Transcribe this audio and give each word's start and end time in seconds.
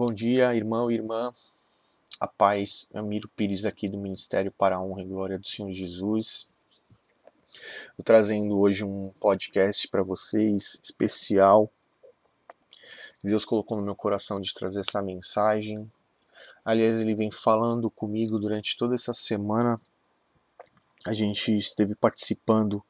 Bom 0.00 0.06
dia, 0.06 0.54
irmão 0.54 0.90
e 0.90 0.94
irmã. 0.94 1.30
A 2.18 2.26
paz, 2.26 2.88
Amiro 2.94 3.28
Pires 3.28 3.66
aqui 3.66 3.86
do 3.86 3.98
Ministério 3.98 4.50
para 4.50 4.76
a 4.76 4.82
Honra 4.82 5.02
e 5.02 5.04
Glória 5.04 5.38
do 5.38 5.46
Senhor 5.46 5.70
Jesus. 5.72 6.48
Estou 7.90 8.02
trazendo 8.02 8.58
hoje 8.58 8.82
um 8.82 9.12
podcast 9.20 9.86
para 9.88 10.02
vocês 10.02 10.80
especial. 10.82 11.70
Deus 13.22 13.44
colocou 13.44 13.76
no 13.76 13.84
meu 13.84 13.94
coração 13.94 14.40
de 14.40 14.54
trazer 14.54 14.80
essa 14.80 15.02
mensagem. 15.02 15.86
Aliás, 16.64 16.98
ele 16.98 17.14
vem 17.14 17.30
falando 17.30 17.90
comigo 17.90 18.38
durante 18.38 18.78
toda 18.78 18.94
essa 18.94 19.12
semana. 19.12 19.78
A 21.06 21.12
gente 21.12 21.54
esteve 21.58 21.94
participando 21.94 22.82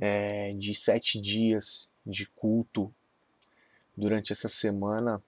é, 0.00 0.54
de 0.54 0.74
sete 0.74 1.20
dias 1.20 1.92
de 2.06 2.24
culto 2.28 2.90
durante 3.94 4.32
essa 4.32 4.48
semana 4.48 5.22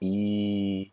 e 0.00 0.92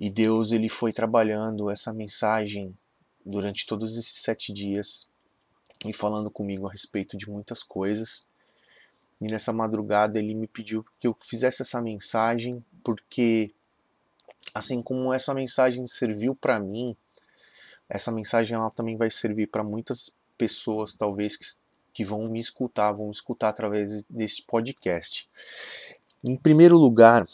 e 0.00 0.08
Deus 0.08 0.52
ele 0.52 0.68
foi 0.68 0.92
trabalhando 0.92 1.68
essa 1.68 1.92
mensagem 1.92 2.72
durante 3.26 3.66
todos 3.66 3.96
esses 3.96 4.22
sete 4.22 4.52
dias 4.52 5.08
e 5.84 5.92
falando 5.92 6.30
comigo 6.30 6.68
a 6.68 6.70
respeito 6.70 7.16
de 7.16 7.28
muitas 7.28 7.64
coisas. 7.64 8.26
E 9.20 9.26
nessa 9.26 9.52
madrugada 9.52 10.18
ele 10.20 10.34
me 10.34 10.46
pediu 10.46 10.84
que 11.00 11.08
eu 11.08 11.16
fizesse 11.20 11.62
essa 11.62 11.82
mensagem 11.82 12.64
porque 12.84 13.52
assim 14.54 14.80
como 14.80 15.12
essa 15.12 15.34
mensagem 15.34 15.84
serviu 15.86 16.34
para 16.34 16.60
mim, 16.60 16.96
essa 17.88 18.12
mensagem 18.12 18.54
ela 18.54 18.70
também 18.70 18.96
vai 18.96 19.10
servir 19.10 19.48
para 19.48 19.64
muitas 19.64 20.14
pessoas 20.36 20.94
talvez 20.94 21.36
que, 21.36 21.44
que 21.92 22.04
vão 22.04 22.28
me 22.28 22.38
escutar, 22.38 22.92
vão 22.92 23.10
escutar 23.10 23.48
através 23.48 24.04
desse 24.04 24.42
podcast. 24.42 25.28
Em 26.24 26.36
primeiro 26.36 26.76
lugar, 26.76 27.26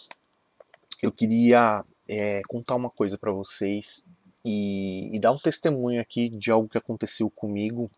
eu 1.02 1.10
queria 1.10 1.84
é, 2.08 2.42
contar 2.48 2.74
uma 2.74 2.90
coisa 2.90 3.16
para 3.18 3.32
vocês 3.32 4.04
e, 4.44 5.14
e, 5.14 5.18
dar 5.18 5.32
um 5.32 5.38
testemunho 5.38 6.00
aqui 6.00 6.28
de 6.28 6.50
algo 6.50 6.68
que 6.68 6.78
aconteceu 6.78 7.30
comigo. 7.30 7.90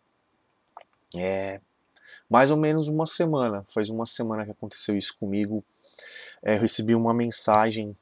É, 1.14 1.60
mais 2.28 2.50
ou 2.50 2.56
menos 2.56 2.88
uma 2.88 3.06
semana, 3.06 3.64
faz 3.68 3.88
uma 3.88 4.06
semana 4.06 4.44
que 4.44 4.50
aconteceu 4.50 4.96
isso 4.96 5.16
comigo. 5.18 5.64
É, 6.42 6.56
eu 6.56 6.60
recebi 6.60 6.94
uma 6.94 7.14
mensagem 7.14 7.96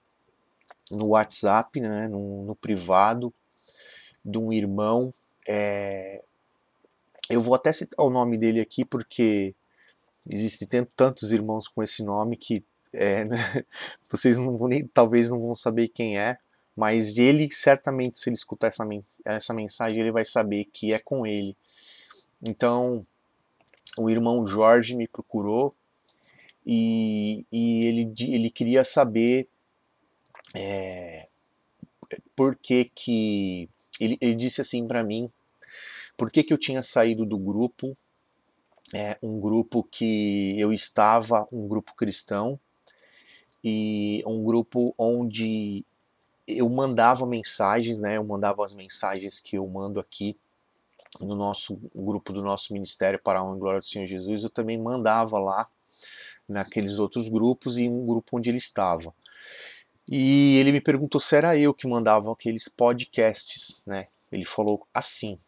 no 0.91 1.09
WhatsApp, 1.09 1.81
né, 1.81 2.09
no, 2.09 2.45
no 2.45 2.55
privado, 2.55 3.33
de 4.25 4.39
um 4.39 4.53
irmão 4.53 5.13
é, 5.47 6.23
eu 7.29 7.41
vou 7.41 7.55
até 7.55 7.73
citar 7.73 8.05
o 8.05 8.11
nome 8.11 8.37
dele 8.37 8.61
aqui 8.61 8.85
porque 8.85 9.55
existem 10.29 10.69
tantos 10.97 11.33
irmãos 11.33 11.69
com 11.69 11.83
esse 11.83 12.03
nome 12.03 12.37
que 12.37 12.65
é, 12.95 13.25
né, 13.25 13.37
vocês 14.09 14.39
não 14.39 14.57
vão 14.57 14.69
nem, 14.69 14.87
talvez 14.87 15.31
não 15.31 15.41
vão 15.41 15.55
saber 15.55 15.89
quem 15.89 16.19
é, 16.19 16.39
mas 16.77 17.19
ele 17.19 17.49
certamente, 17.51 18.19
se 18.19 18.29
ele 18.29 18.35
escutar 18.35 18.69
essa, 18.69 18.85
essa 19.25 19.55
mensagem, 19.55 20.01
ele 20.01 20.11
vai 20.11 20.25
saber 20.25 20.65
que 20.67 20.93
é 20.93 20.99
com 20.99 21.27
ele. 21.27 21.57
Então, 22.43 23.07
o 23.97 24.11
irmão 24.11 24.47
Jorge 24.47 24.97
me 24.97 25.07
procurou 25.07 25.75
e, 26.67 27.47
e 27.53 27.87
ele, 27.87 28.15
ele 28.19 28.51
queria 28.51 28.83
saber 28.83 29.49
é, 30.55 31.29
por 32.35 32.57
que 32.57 32.85
que. 32.87 33.69
Ele, 34.01 34.19
ele 34.21 34.35
disse 34.35 34.61
assim 34.61 34.87
para 34.89 35.05
mim 35.05 35.31
por 36.17 36.31
que, 36.31 36.43
que 36.43 36.53
eu 36.53 36.59
tinha 36.59 36.83
saído 36.83 37.25
do 37.27 37.39
grupo, 37.39 37.97
é, 38.93 39.19
um 39.23 39.41
grupo 39.41 39.83
que 39.83 40.59
eu 40.59 40.73
estava, 40.73 41.47
um 41.51 41.67
grupo 41.67 41.95
cristão, 41.95 42.59
e 43.65 44.23
um 44.27 44.45
grupo 44.45 44.95
onde 44.99 45.85
eu 46.47 46.69
mandava 46.69 47.25
mensagens, 47.25 48.03
né? 48.03 48.19
Eu 48.19 48.25
mandava 48.25 48.63
as 48.63 48.75
mensagens 48.75 49.41
que 49.41 49.57
eu 49.57 49.67
mando 49.67 49.99
aqui 49.99 50.37
no 51.21 51.35
nosso 51.35 51.81
grupo 51.95 52.33
do 52.33 52.43
nosso 52.43 52.73
ministério 52.73 53.19
para 53.19 53.39
a 53.39 53.45
honra 53.45 53.57
e 53.57 53.61
glória 53.61 53.81
do 53.81 53.87
Senhor 53.87 54.07
Jesus, 54.07 54.43
eu 54.43 54.51
também 54.51 54.77
mandava 54.77 55.39
lá 55.39 55.69
naqueles 56.47 56.99
outros 56.99 57.29
grupos 57.29 57.79
e 57.79 57.89
um 57.89 58.05
grupo 58.05 58.37
onde 58.37 58.51
ele 58.51 58.59
estava. 58.59 59.15
E 60.11 60.57
ele 60.59 60.73
me 60.73 60.81
perguntou 60.81 61.21
se 61.21 61.35
era 61.35 61.57
eu 61.57 61.73
que 61.73 61.89
mandava 61.89 62.31
aqueles 62.31 62.69
podcasts, 62.69 63.81
né? 63.87 64.09
Ele 64.31 64.45
falou 64.45 64.87
assim: 64.93 65.39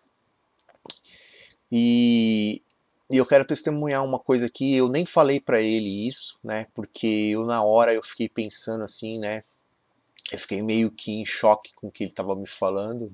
e, 1.70 2.62
e 3.10 3.16
eu 3.16 3.26
quero 3.26 3.46
testemunhar 3.46 4.04
uma 4.04 4.18
coisa 4.18 4.46
aqui, 4.46 4.74
eu 4.74 4.88
nem 4.88 5.04
falei 5.04 5.40
para 5.40 5.60
ele 5.60 6.08
isso, 6.08 6.38
né? 6.42 6.66
Porque 6.74 7.06
eu 7.06 7.44
na 7.44 7.62
hora 7.62 7.94
eu 7.94 8.02
fiquei 8.02 8.28
pensando 8.28 8.82
assim, 8.84 9.18
né? 9.18 9.42
Eu 10.32 10.38
fiquei 10.38 10.60
meio 10.60 10.90
que 10.90 11.12
em 11.12 11.24
choque 11.24 11.72
com 11.74 11.86
o 11.86 11.90
que 11.90 12.02
ele 12.02 12.10
estava 12.10 12.34
me 12.34 12.46
falando. 12.46 13.12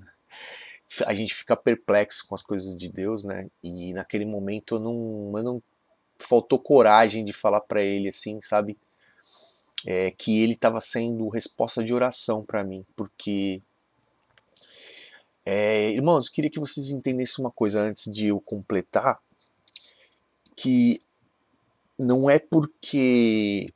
A 1.06 1.14
gente 1.14 1.34
fica 1.34 1.56
perplexo 1.56 2.26
com 2.26 2.34
as 2.34 2.42
coisas 2.42 2.76
de 2.76 2.88
Deus, 2.88 3.24
né? 3.24 3.48
E 3.62 3.92
naquele 3.92 4.24
momento 4.24 4.76
eu 4.76 4.80
não, 4.80 5.32
eu 5.36 5.42
não 5.42 5.62
faltou 6.18 6.58
coragem 6.58 7.24
de 7.24 7.32
falar 7.32 7.60
para 7.60 7.82
ele 7.82 8.08
assim, 8.08 8.40
sabe? 8.40 8.78
É, 9.84 10.10
que 10.12 10.40
ele 10.40 10.54
estava 10.54 10.80
sendo 10.80 11.28
resposta 11.28 11.82
de 11.84 11.92
oração 11.92 12.44
para 12.44 12.62
mim, 12.64 12.86
porque 12.96 13.60
é, 15.44 15.90
irmãos, 15.90 16.26
eu 16.26 16.32
queria 16.32 16.50
que 16.50 16.60
vocês 16.60 16.90
entendessem 16.90 17.44
uma 17.44 17.50
coisa 17.50 17.82
antes 17.82 18.10
de 18.12 18.28
eu 18.28 18.40
completar, 18.40 19.20
que 20.56 20.98
não 21.98 22.28
é 22.28 22.38
porque 22.38 23.72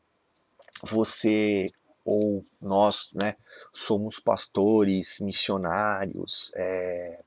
você 0.82 1.70
ou 2.04 2.42
nós, 2.60 3.10
né, 3.14 3.34
somos 3.72 4.20
pastores, 4.20 5.18
missionários, 5.20 6.52
é, 6.54 7.20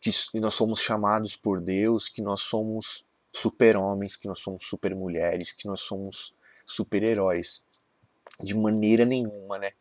que 0.00 0.40
nós 0.40 0.54
somos 0.54 0.80
chamados 0.80 1.36
por 1.36 1.60
Deus, 1.60 2.08
que 2.08 2.20
nós 2.20 2.42
somos 2.42 3.04
super-homens, 3.32 4.16
que 4.16 4.26
nós 4.26 4.40
somos 4.40 4.66
super-mulheres, 4.66 5.52
que 5.52 5.68
nós 5.68 5.82
somos 5.82 6.34
super-heróis. 6.66 7.64
De 8.40 8.54
maneira 8.54 9.04
nenhuma, 9.04 9.58
né? 9.58 9.72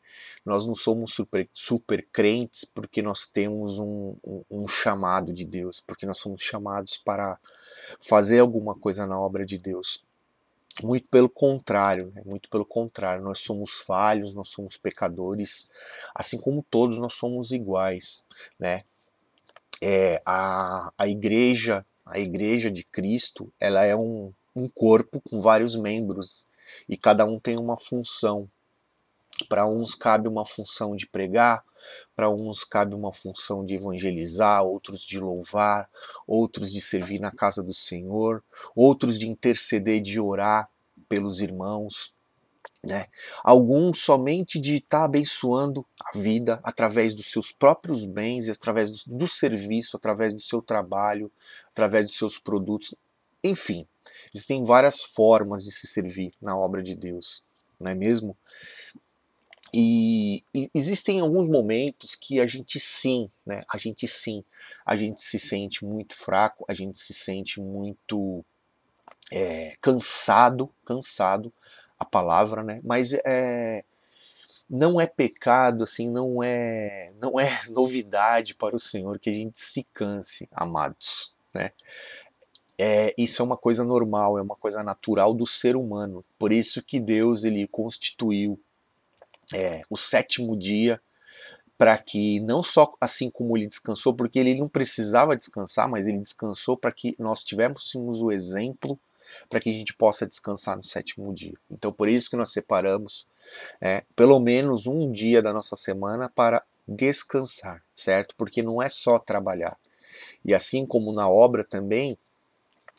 Nós 0.45 0.65
não 0.65 0.73
somos 0.73 1.13
super, 1.13 1.47
super 1.53 2.05
crentes 2.11 2.65
porque 2.65 3.01
nós 3.01 3.27
temos 3.27 3.79
um, 3.79 4.15
um, 4.23 4.43
um 4.49 4.67
chamado 4.67 5.31
de 5.31 5.45
Deus, 5.45 5.83
porque 5.85 6.05
nós 6.05 6.17
somos 6.17 6.41
chamados 6.41 6.97
para 6.97 7.37
fazer 7.99 8.39
alguma 8.39 8.75
coisa 8.75 9.05
na 9.05 9.19
obra 9.19 9.45
de 9.45 9.57
Deus. 9.57 10.03
Muito 10.81 11.07
pelo 11.09 11.29
contrário, 11.29 12.11
né? 12.15 12.21
muito 12.25 12.49
pelo 12.49 12.65
contrário, 12.65 13.23
nós 13.23 13.39
somos 13.39 13.81
falhos, 13.81 14.33
nós 14.33 14.49
somos 14.49 14.77
pecadores, 14.77 15.69
assim 16.15 16.39
como 16.39 16.65
todos 16.69 16.97
nós 16.97 17.13
somos 17.13 17.51
iguais, 17.51 18.25
né? 18.57 18.83
É, 19.81 20.21
a, 20.25 20.91
a 20.97 21.07
igreja, 21.07 21.85
a 22.05 22.19
igreja 22.19 22.71
de 22.71 22.83
Cristo, 22.83 23.51
ela 23.59 23.83
é 23.83 23.95
um, 23.95 24.31
um 24.55 24.67
corpo 24.69 25.19
com 25.21 25.41
vários 25.41 25.75
membros 25.75 26.47
e 26.87 26.97
cada 26.97 27.25
um 27.25 27.39
tem 27.39 27.57
uma 27.57 27.77
função. 27.77 28.49
Para 29.47 29.67
uns 29.67 29.95
cabe 29.95 30.27
uma 30.27 30.45
função 30.45 30.95
de 30.95 31.07
pregar, 31.07 31.63
para 32.15 32.29
uns 32.29 32.63
cabe 32.63 32.93
uma 32.93 33.11
função 33.11 33.65
de 33.65 33.75
evangelizar, 33.75 34.63
outros 34.63 35.01
de 35.01 35.19
louvar, 35.19 35.89
outros 36.27 36.71
de 36.71 36.81
servir 36.81 37.19
na 37.19 37.31
casa 37.31 37.63
do 37.63 37.73
Senhor, 37.73 38.43
outros 38.75 39.17
de 39.17 39.27
interceder, 39.27 40.01
de 40.01 40.19
orar 40.19 40.69
pelos 41.09 41.41
irmãos. 41.41 42.13
Né? 42.83 43.07
Alguns 43.43 44.01
somente 44.01 44.59
de 44.59 44.77
estar 44.77 44.99
tá 44.99 45.05
abençoando 45.05 45.85
a 45.99 46.17
vida 46.17 46.59
através 46.63 47.13
dos 47.13 47.31
seus 47.31 47.51
próprios 47.51 48.05
bens, 48.05 48.49
através 48.49 48.89
do, 48.89 49.17
do 49.17 49.27
serviço, 49.27 49.97
através 49.97 50.33
do 50.33 50.41
seu 50.41 50.61
trabalho, 50.61 51.31
através 51.71 52.07
dos 52.07 52.17
seus 52.17 52.39
produtos. 52.39 52.95
Enfim, 53.43 53.87
existem 54.33 54.63
várias 54.63 55.01
formas 55.01 55.63
de 55.63 55.71
se 55.71 55.87
servir 55.87 56.33
na 56.41 56.57
obra 56.57 56.83
de 56.83 56.95
Deus, 56.95 57.43
não 57.79 57.91
é 57.91 57.95
mesmo? 57.95 58.37
E, 59.73 60.43
e, 60.53 60.69
existem 60.73 61.21
alguns 61.21 61.47
momentos 61.47 62.15
que 62.15 62.41
a 62.41 62.45
gente 62.45 62.79
sim, 62.79 63.31
né? 63.45 63.63
A 63.71 63.77
gente 63.77 64.05
sim, 64.07 64.43
a 64.85 64.97
gente 64.97 65.21
se 65.21 65.39
sente 65.39 65.85
muito 65.85 66.13
fraco, 66.15 66.65
a 66.67 66.73
gente 66.73 66.99
se 66.99 67.13
sente 67.13 67.61
muito 67.61 68.43
é, 69.31 69.77
cansado, 69.81 70.69
cansado, 70.85 71.53
a 71.97 72.03
palavra, 72.03 72.63
né? 72.63 72.81
Mas 72.83 73.13
é, 73.25 73.85
não 74.69 74.99
é 74.99 75.07
pecado, 75.07 75.83
assim, 75.83 76.09
não 76.09 76.43
é, 76.43 77.13
não 77.19 77.39
é 77.39 77.61
novidade 77.71 78.53
para 78.55 78.75
o 78.75 78.79
Senhor 78.79 79.19
que 79.19 79.29
a 79.29 79.33
gente 79.33 79.59
se 79.59 79.85
canse, 79.93 80.49
amados, 80.51 81.33
né? 81.53 81.71
É, 82.83 83.13
isso 83.15 83.41
é 83.41 83.45
uma 83.45 83.57
coisa 83.57 83.83
normal, 83.83 84.39
é 84.39 84.41
uma 84.41 84.55
coisa 84.55 84.81
natural 84.81 85.33
do 85.33 85.45
ser 85.45 85.75
humano. 85.75 86.25
Por 86.39 86.51
isso 86.51 86.81
que 86.81 86.99
Deus 86.99 87.43
ele 87.43 87.67
constituiu 87.67 88.59
é, 89.53 89.83
o 89.89 89.95
sétimo 89.95 90.57
dia 90.57 90.99
para 91.77 91.95
que 91.97 92.39
não 92.39 92.63
só 92.63 92.93
assim 92.99 93.29
como 93.29 93.55
ele 93.55 93.67
descansou, 93.67 94.15
porque 94.15 94.39
ele 94.39 94.59
não 94.59 94.67
precisava 94.67 95.37
descansar, 95.37 95.87
mas 95.87 96.07
ele 96.07 96.17
descansou 96.19 96.75
para 96.75 96.91
que 96.91 97.15
nós 97.19 97.43
tivéssemos 97.43 98.21
o 98.21 98.31
exemplo 98.31 98.99
para 99.49 99.59
que 99.59 99.69
a 99.69 99.73
gente 99.73 99.93
possa 99.93 100.25
descansar 100.25 100.75
no 100.75 100.83
sétimo 100.83 101.33
dia. 101.33 101.57
Então 101.69 101.91
por 101.91 102.07
isso 102.09 102.29
que 102.29 102.37
nós 102.37 102.51
separamos 102.51 103.27
É, 103.79 104.03
pelo 104.15 104.39
menos 104.39 104.87
um 104.87 105.11
dia 105.11 105.41
da 105.41 105.51
nossa 105.51 105.75
semana 105.75 106.29
para 106.29 106.63
descansar, 106.87 107.83
certo? 107.93 108.35
Porque 108.35 108.61
não 108.63 108.81
é 108.81 108.89
só 108.89 109.19
trabalhar. 109.19 109.77
E 110.45 110.53
assim 110.53 110.85
como 110.85 111.11
na 111.11 111.27
obra 111.27 111.63
também, 111.63 112.17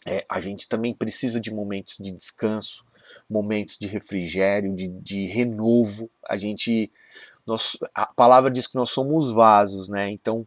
é, 0.06 0.24
a 0.28 0.40
gente 0.40 0.68
também 0.68 0.94
precisa 0.94 1.40
de 1.40 1.52
momentos 1.52 1.96
de 1.98 2.10
descanso, 2.10 2.84
momentos 3.28 3.78
de 3.78 3.86
refrigério, 3.86 4.74
de, 4.74 4.88
de 4.88 5.26
renovo. 5.26 6.10
A 6.28 6.36
gente, 6.36 6.90
nós, 7.46 7.76
a 7.94 8.06
palavra 8.06 8.50
diz 8.50 8.66
que 8.66 8.74
nós 8.74 8.90
somos 8.90 9.30
vasos, 9.32 9.88
né? 9.88 10.10
Então 10.10 10.46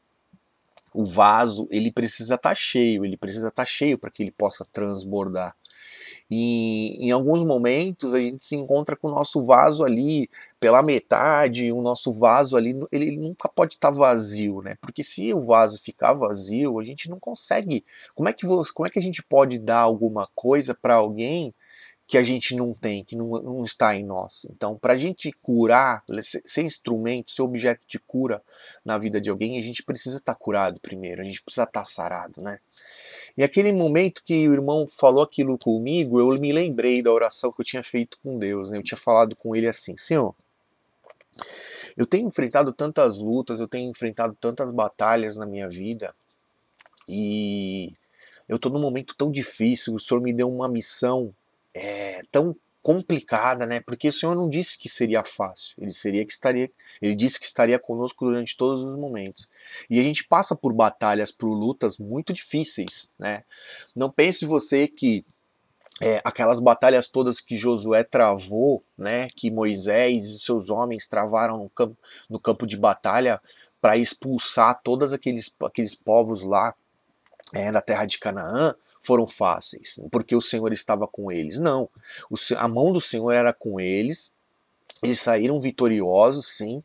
o 0.94 1.06
vaso 1.06 1.68
ele 1.70 1.92
precisa 1.92 2.36
estar 2.36 2.50
tá 2.50 2.56
cheio, 2.56 3.04
ele 3.04 3.18
precisa 3.18 3.50
estar 3.50 3.64
tá 3.64 3.66
cheio 3.66 3.98
para 3.98 4.10
que 4.10 4.24
ele 4.24 4.32
possa 4.32 4.66
transbordar. 4.72 5.56
E 6.30 6.98
em 7.06 7.12
alguns 7.12 7.44
momentos 7.44 8.14
a 8.16 8.20
gente 8.20 8.44
se 8.44 8.56
encontra 8.56 8.96
com 8.96 9.08
o 9.08 9.12
nosso 9.12 9.44
vaso 9.44 9.84
ali 9.84 10.30
pela 10.60 10.82
metade, 10.82 11.72
o 11.72 11.82
nosso 11.82 12.12
vaso 12.12 12.58
ali, 12.58 12.76
ele 12.92 13.16
nunca 13.18 13.48
pode 13.48 13.76
estar 13.76 13.92
tá 13.92 13.98
vazio, 13.98 14.62
né? 14.62 14.76
Porque 14.82 15.04
se 15.04 15.32
o 15.34 15.42
vaso 15.42 15.80
ficar 15.80 16.14
vazio, 16.14 16.80
a 16.80 16.84
gente 16.84 17.10
não 17.10 17.20
consegue. 17.20 17.86
Como 18.16 18.28
é 18.28 18.34
que, 18.34 18.48
como 18.48 18.88
é 18.88 18.90
que 18.90 18.98
a 19.00 19.02
gente 19.02 19.22
pode 19.22 19.60
dar 19.60 19.80
alguma 19.80 20.28
coisa 20.34 20.74
para 20.74 20.96
alguém 20.96 21.54
que 22.08 22.18
a 22.18 22.24
gente 22.24 22.56
não 22.56 22.72
tem, 22.72 23.04
que 23.04 23.16
não, 23.16 23.28
não 23.42 23.64
está 23.64 23.96
em 23.96 24.04
nós. 24.04 24.46
Então, 24.52 24.78
para 24.78 24.94
a 24.94 24.98
gente 24.98 25.32
curar, 25.42 26.04
ser 26.46 26.62
instrumento, 26.62 27.32
ser 27.32 27.42
objeto 27.42 27.82
de 27.88 27.98
cura 27.98 28.44
na 28.84 28.98
vida 28.98 29.20
de 29.20 29.30
alguém, 29.30 29.58
a 29.58 29.62
gente 29.62 29.84
precisa 29.84 30.18
estar 30.18 30.34
tá 30.34 30.40
curado 30.40 30.80
primeiro, 30.80 31.22
a 31.22 31.26
gente 31.26 31.42
precisa 31.42 31.64
estar 31.64 31.82
tá 31.82 31.86
sarado, 31.86 32.42
né? 32.42 32.60
E 33.38 33.44
aquele 33.44 33.74
momento 33.74 34.24
que 34.24 34.48
o 34.48 34.54
irmão 34.54 34.88
falou 34.88 35.24
aquilo 35.24 35.58
comigo, 35.58 36.20
eu 36.20 36.40
me 36.40 36.54
lembrei 36.54 37.02
da 37.02 37.12
oração 37.12 37.52
que 37.52 37.62
eu 37.62 37.66
tinha 37.66 37.84
feito 37.84 38.18
com 38.24 38.38
Deus, 38.40 38.70
né? 38.70 38.78
Eu 38.78 38.84
tinha 38.84 38.98
falado 38.98 39.36
com 39.36 39.56
ele 39.56 39.68
assim, 39.68 39.98
Senhor, 39.98 40.34
eu 41.98 42.06
tenho 42.06 42.28
enfrentado 42.28 42.72
tantas 42.72 43.18
lutas, 43.18 43.60
eu 43.60 43.68
tenho 43.68 43.90
enfrentado 43.90 44.38
tantas 44.40 44.72
batalhas 44.72 45.36
na 45.36 45.46
minha 45.46 45.70
vida, 45.70 46.16
e 47.08 47.94
eu 48.48 48.56
estou 48.56 48.72
num 48.72 48.80
momento 48.80 49.16
tão 49.18 49.32
difícil, 49.32 49.94
o 49.94 50.00
Senhor 50.00 50.22
me 50.22 50.34
deu 50.34 50.50
uma 50.50 50.70
missão 50.70 51.34
é, 51.74 52.22
tão 52.32 52.56
complicada, 52.86 53.66
né? 53.66 53.80
Porque 53.80 54.10
o 54.10 54.14
Senhor 54.14 54.36
não 54.36 54.48
disse 54.48 54.78
que 54.78 54.88
seria 54.88 55.26
fácil. 55.26 55.74
Ele 55.80 55.92
seria 55.92 56.24
que 56.24 56.32
estaria, 56.32 56.70
ele 57.02 57.16
disse 57.16 57.40
que 57.40 57.46
estaria 57.48 57.80
conosco 57.80 58.24
durante 58.24 58.56
todos 58.56 58.84
os 58.84 58.96
momentos. 58.96 59.50
E 59.90 60.00
a 60.00 60.04
gente 60.04 60.24
passa 60.24 60.56
por 60.56 60.72
batalhas, 60.72 61.32
por 61.32 61.48
lutas 61.48 61.98
muito 61.98 62.32
difíceis, 62.32 63.12
né? 63.18 63.44
Não 63.96 64.12
pense 64.12 64.46
você 64.46 64.88
que 64.88 65.26
é, 66.00 66.22
aquelas 66.24 66.60
batalhas 66.60 67.08
todas 67.08 67.42
que 67.42 67.56
Josué 67.56 68.04
travou, 68.04 68.84
né? 68.96 69.30
Que 69.36 69.50
Moisés 69.50 70.26
e 70.26 70.40
seus 70.40 70.70
homens 70.70 71.08
travaram 71.08 71.58
no 71.58 71.70
campo, 71.72 71.98
no 72.30 72.40
campo 72.40 72.68
de 72.68 72.78
batalha 72.78 73.42
para 73.82 73.98
expulsar 73.98 74.80
todos 74.84 75.12
aqueles, 75.12 75.52
aqueles 75.60 75.96
povos 75.96 76.44
lá 76.44 76.76
é, 77.52 77.72
da 77.72 77.82
terra 77.82 78.06
de 78.06 78.20
Canaã, 78.20 78.76
foram 79.06 79.28
fáceis, 79.28 80.00
porque 80.12 80.36
o 80.36 80.42
Senhor 80.42 80.74
estava 80.74 81.08
com 81.08 81.32
eles. 81.32 81.60
Não, 81.60 81.90
a 82.58 82.68
mão 82.68 82.92
do 82.92 83.00
Senhor 83.00 83.32
era 83.32 83.54
com 83.54 83.80
eles. 83.80 84.34
Eles 85.04 85.20
saíram 85.20 85.60
vitoriosos, 85.60 86.48
sim, 86.48 86.82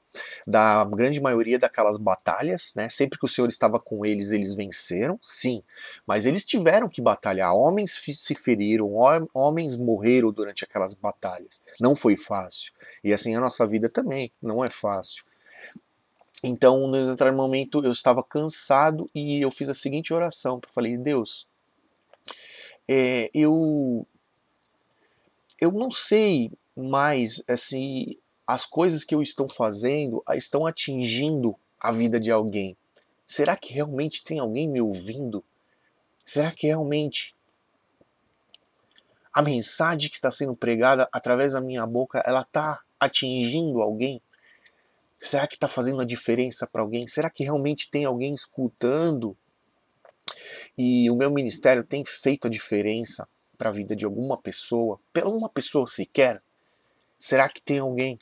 da 0.47 0.85
grande 0.85 1.21
maioria 1.21 1.59
daquelas 1.59 1.97
batalhas, 1.97 2.73
né? 2.75 2.89
Sempre 2.89 3.19
que 3.19 3.25
o 3.25 3.29
Senhor 3.29 3.49
estava 3.49 3.79
com 3.79 4.05
eles, 4.05 4.33
eles 4.33 4.55
venceram, 4.55 5.19
sim. 5.23 5.63
Mas 6.05 6.27
eles 6.27 6.45
tiveram 6.45 6.89
que 6.89 7.01
batalhar. 7.01 7.55
Homens 7.55 8.01
se 8.19 8.35
feriram, 8.35 8.93
homens 9.33 9.79
morreram 9.79 10.33
durante 10.33 10.65
aquelas 10.65 10.95
batalhas. 10.95 11.63
Não 11.81 11.95
foi 11.95 12.17
fácil. 12.17 12.73
E 13.03 13.13
assim 13.13 13.35
a 13.37 13.41
nossa 13.41 13.67
vida 13.67 13.89
também 13.89 14.33
não 14.43 14.63
é 14.63 14.69
fácil. 14.69 15.25
Então, 16.43 16.87
no 16.89 17.11
determinado 17.11 17.37
momento, 17.37 17.85
eu 17.85 17.93
estava 17.93 18.23
cansado 18.23 19.09
e 19.15 19.41
eu 19.41 19.51
fiz 19.51 19.69
a 19.69 19.75
seguinte 19.75 20.13
oração. 20.13 20.61
Eu 20.63 20.73
falei, 20.73 20.97
Deus, 20.97 21.47
é, 22.93 23.31
eu 23.33 24.05
eu 25.61 25.71
não 25.71 25.93
sei 25.93 26.51
mais 26.77 27.45
assim 27.47 28.17
as 28.45 28.67
coisas 28.67 29.05
que 29.05 29.15
eu 29.15 29.23
estou 29.23 29.49
fazendo 29.49 30.25
estão 30.35 30.67
atingindo 30.67 31.55
a 31.79 31.93
vida 31.93 32.19
de 32.19 32.33
alguém. 32.33 32.77
Será 33.25 33.57
que 33.57 33.73
realmente 33.73 34.25
tem 34.25 34.41
alguém 34.41 34.69
me 34.69 34.81
ouvindo? 34.81 35.45
Será 36.25 36.51
que 36.51 36.67
realmente 36.67 37.33
a 39.33 39.41
mensagem 39.41 40.11
que 40.11 40.17
está 40.17 40.33
sendo 40.33 40.57
pregada 40.57 41.09
através 41.13 41.53
da 41.53 41.61
minha 41.61 41.87
boca 41.87 42.21
ela 42.27 42.41
está 42.41 42.81
atingindo 42.99 43.81
alguém? 43.81 44.21
Será 45.17 45.47
que 45.47 45.55
está 45.55 45.69
fazendo 45.69 46.01
a 46.01 46.05
diferença 46.05 46.67
para 46.67 46.83
alguém? 46.83 47.07
Será 47.07 47.31
que 47.31 47.45
realmente 47.45 47.89
tem 47.89 48.05
alguém 48.05 48.35
escutando 48.35 49.37
e 50.77 51.11
o 51.11 51.17
meu 51.17 51.31
ministério 51.31 51.85
tem 51.85 52.05
feito 52.05 52.47
a 52.47 52.51
diferença 52.51 53.29
para 53.57 53.71
a 53.71 53.73
vida 53.73 53.95
de 53.95 54.05
alguma 54.05 54.41
pessoa, 54.41 54.99
pela 55.13 55.31
uma 55.31 55.49
pessoa 55.49 55.87
sequer? 55.87 56.43
Será 57.19 57.49
que 57.49 57.61
tem 57.61 57.79
alguém? 57.79 58.19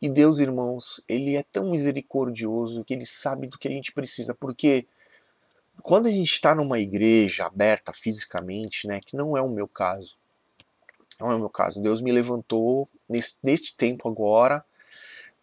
E 0.00 0.08
Deus, 0.08 0.38
irmãos, 0.38 1.02
ele 1.08 1.34
é 1.34 1.42
tão 1.42 1.70
misericordioso 1.70 2.84
que 2.84 2.94
ele 2.94 3.06
sabe 3.06 3.48
do 3.48 3.58
que 3.58 3.66
a 3.66 3.70
gente 3.70 3.92
precisa, 3.92 4.34
porque 4.34 4.86
quando 5.82 6.06
a 6.06 6.10
gente 6.10 6.32
está 6.32 6.54
numa 6.54 6.78
igreja 6.78 7.46
aberta 7.46 7.92
fisicamente, 7.92 8.86
né, 8.86 9.00
que 9.04 9.16
não 9.16 9.36
é 9.36 9.42
o 9.42 9.48
meu 9.48 9.66
caso, 9.66 10.16
não 11.18 11.32
é 11.32 11.34
o 11.34 11.38
meu 11.38 11.50
caso. 11.50 11.82
Deus 11.82 12.00
me 12.00 12.12
levantou 12.12 12.88
nesse, 13.08 13.38
neste 13.42 13.76
tempo 13.76 14.08
agora 14.08 14.64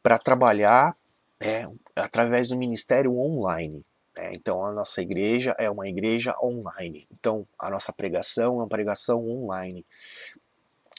para 0.01 0.17
trabalhar 0.17 0.95
é, 1.39 1.67
através 1.95 2.49
do 2.49 2.57
ministério 2.57 3.17
online. 3.17 3.85
É, 4.15 4.31
então 4.33 4.65
a 4.65 4.71
nossa 4.71 5.01
igreja 5.01 5.55
é 5.59 5.69
uma 5.69 5.87
igreja 5.87 6.35
online. 6.41 7.05
Então 7.11 7.45
a 7.59 7.69
nossa 7.69 7.91
pregação 7.91 8.53
é 8.55 8.57
uma 8.57 8.67
pregação 8.67 9.27
online. 9.29 9.85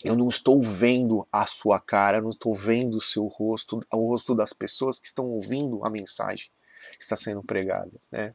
Eu 0.05 0.15
não 0.15 0.29
estou 0.29 0.61
vendo 0.61 1.27
a 1.33 1.47
sua 1.47 1.81
cara, 1.81 2.21
não 2.21 2.29
estou 2.29 2.55
vendo 2.55 2.99
o 2.99 3.01
seu 3.01 3.27
rosto, 3.27 3.81
o 3.91 4.09
rosto 4.09 4.35
das 4.35 4.53
pessoas 4.53 4.99
que 4.99 5.09
estão 5.09 5.25
ouvindo 5.27 5.85
a 5.85 5.91
mensagem 5.91 6.51
que 6.93 7.03
está 7.03 7.17
sendo 7.17 7.43
pregada, 7.43 7.91
né? 8.11 8.35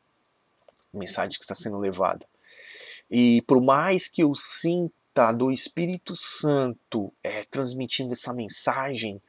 A 0.93 0.97
mensagem 0.97 1.37
que 1.37 1.43
está 1.43 1.53
sendo 1.53 1.77
levada. 1.77 2.25
E 3.09 3.41
por 3.43 3.61
mais 3.61 4.07
que 4.07 4.23
eu 4.23 4.33
sinta 4.33 5.31
do 5.31 5.51
Espírito 5.51 6.15
Santo 6.15 7.13
é, 7.23 7.43
transmitindo 7.43 8.13
essa 8.13 8.33
mensagem, 8.33 9.21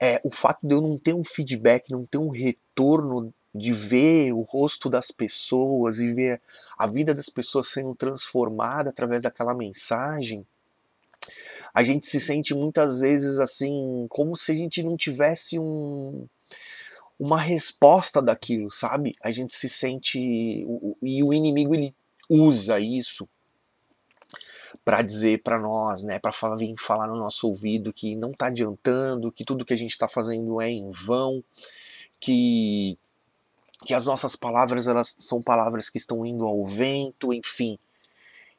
é, 0.00 0.20
o 0.22 0.30
fato 0.30 0.60
de 0.62 0.74
eu 0.74 0.80
não 0.80 0.96
ter 0.96 1.14
um 1.14 1.24
feedback, 1.24 1.90
não 1.90 2.06
ter 2.06 2.18
um 2.18 2.28
retorno 2.28 3.34
de 3.54 3.72
ver 3.72 4.32
o 4.32 4.42
rosto 4.42 4.88
das 4.88 5.10
pessoas 5.10 5.98
e 5.98 6.14
ver 6.14 6.40
a 6.76 6.86
vida 6.86 7.14
das 7.14 7.28
pessoas 7.28 7.68
sendo 7.68 7.94
transformada 7.94 8.90
através 8.90 9.22
daquela 9.22 9.54
mensagem, 9.54 10.46
a 11.72 11.82
gente 11.82 12.06
se 12.06 12.20
sente 12.20 12.54
muitas 12.54 12.98
vezes 12.98 13.38
assim, 13.38 14.06
como 14.08 14.36
se 14.36 14.52
a 14.52 14.54
gente 14.54 14.82
não 14.82 14.96
tivesse 14.96 15.58
um, 15.58 16.26
uma 17.18 17.38
resposta 17.38 18.22
daquilo, 18.22 18.70
sabe? 18.70 19.16
A 19.22 19.30
gente 19.30 19.54
se 19.54 19.68
sente. 19.68 20.18
E 21.02 21.22
o 21.22 21.32
inimigo 21.32 21.74
ele 21.74 21.94
usa 22.28 22.78
isso 22.78 23.28
para 24.84 25.02
dizer 25.02 25.42
para 25.42 25.58
nós, 25.58 26.02
né, 26.02 26.18
para 26.18 26.32
falar, 26.32 26.56
vir 26.56 26.74
falar 26.78 27.06
no 27.06 27.16
nosso 27.16 27.48
ouvido 27.48 27.92
que 27.92 28.14
não 28.14 28.30
está 28.30 28.46
adiantando, 28.46 29.32
que 29.32 29.44
tudo 29.44 29.64
que 29.64 29.72
a 29.72 29.76
gente 29.76 29.90
está 29.90 30.06
fazendo 30.06 30.60
é 30.60 30.70
em 30.70 30.90
vão, 30.90 31.42
que 32.20 32.98
que 33.84 33.94
as 33.94 34.06
nossas 34.06 34.34
palavras 34.34 34.86
elas 34.86 35.14
são 35.20 35.40
palavras 35.40 35.88
que 35.88 35.98
estão 35.98 36.24
indo 36.26 36.44
ao 36.44 36.66
vento, 36.66 37.32
enfim. 37.32 37.78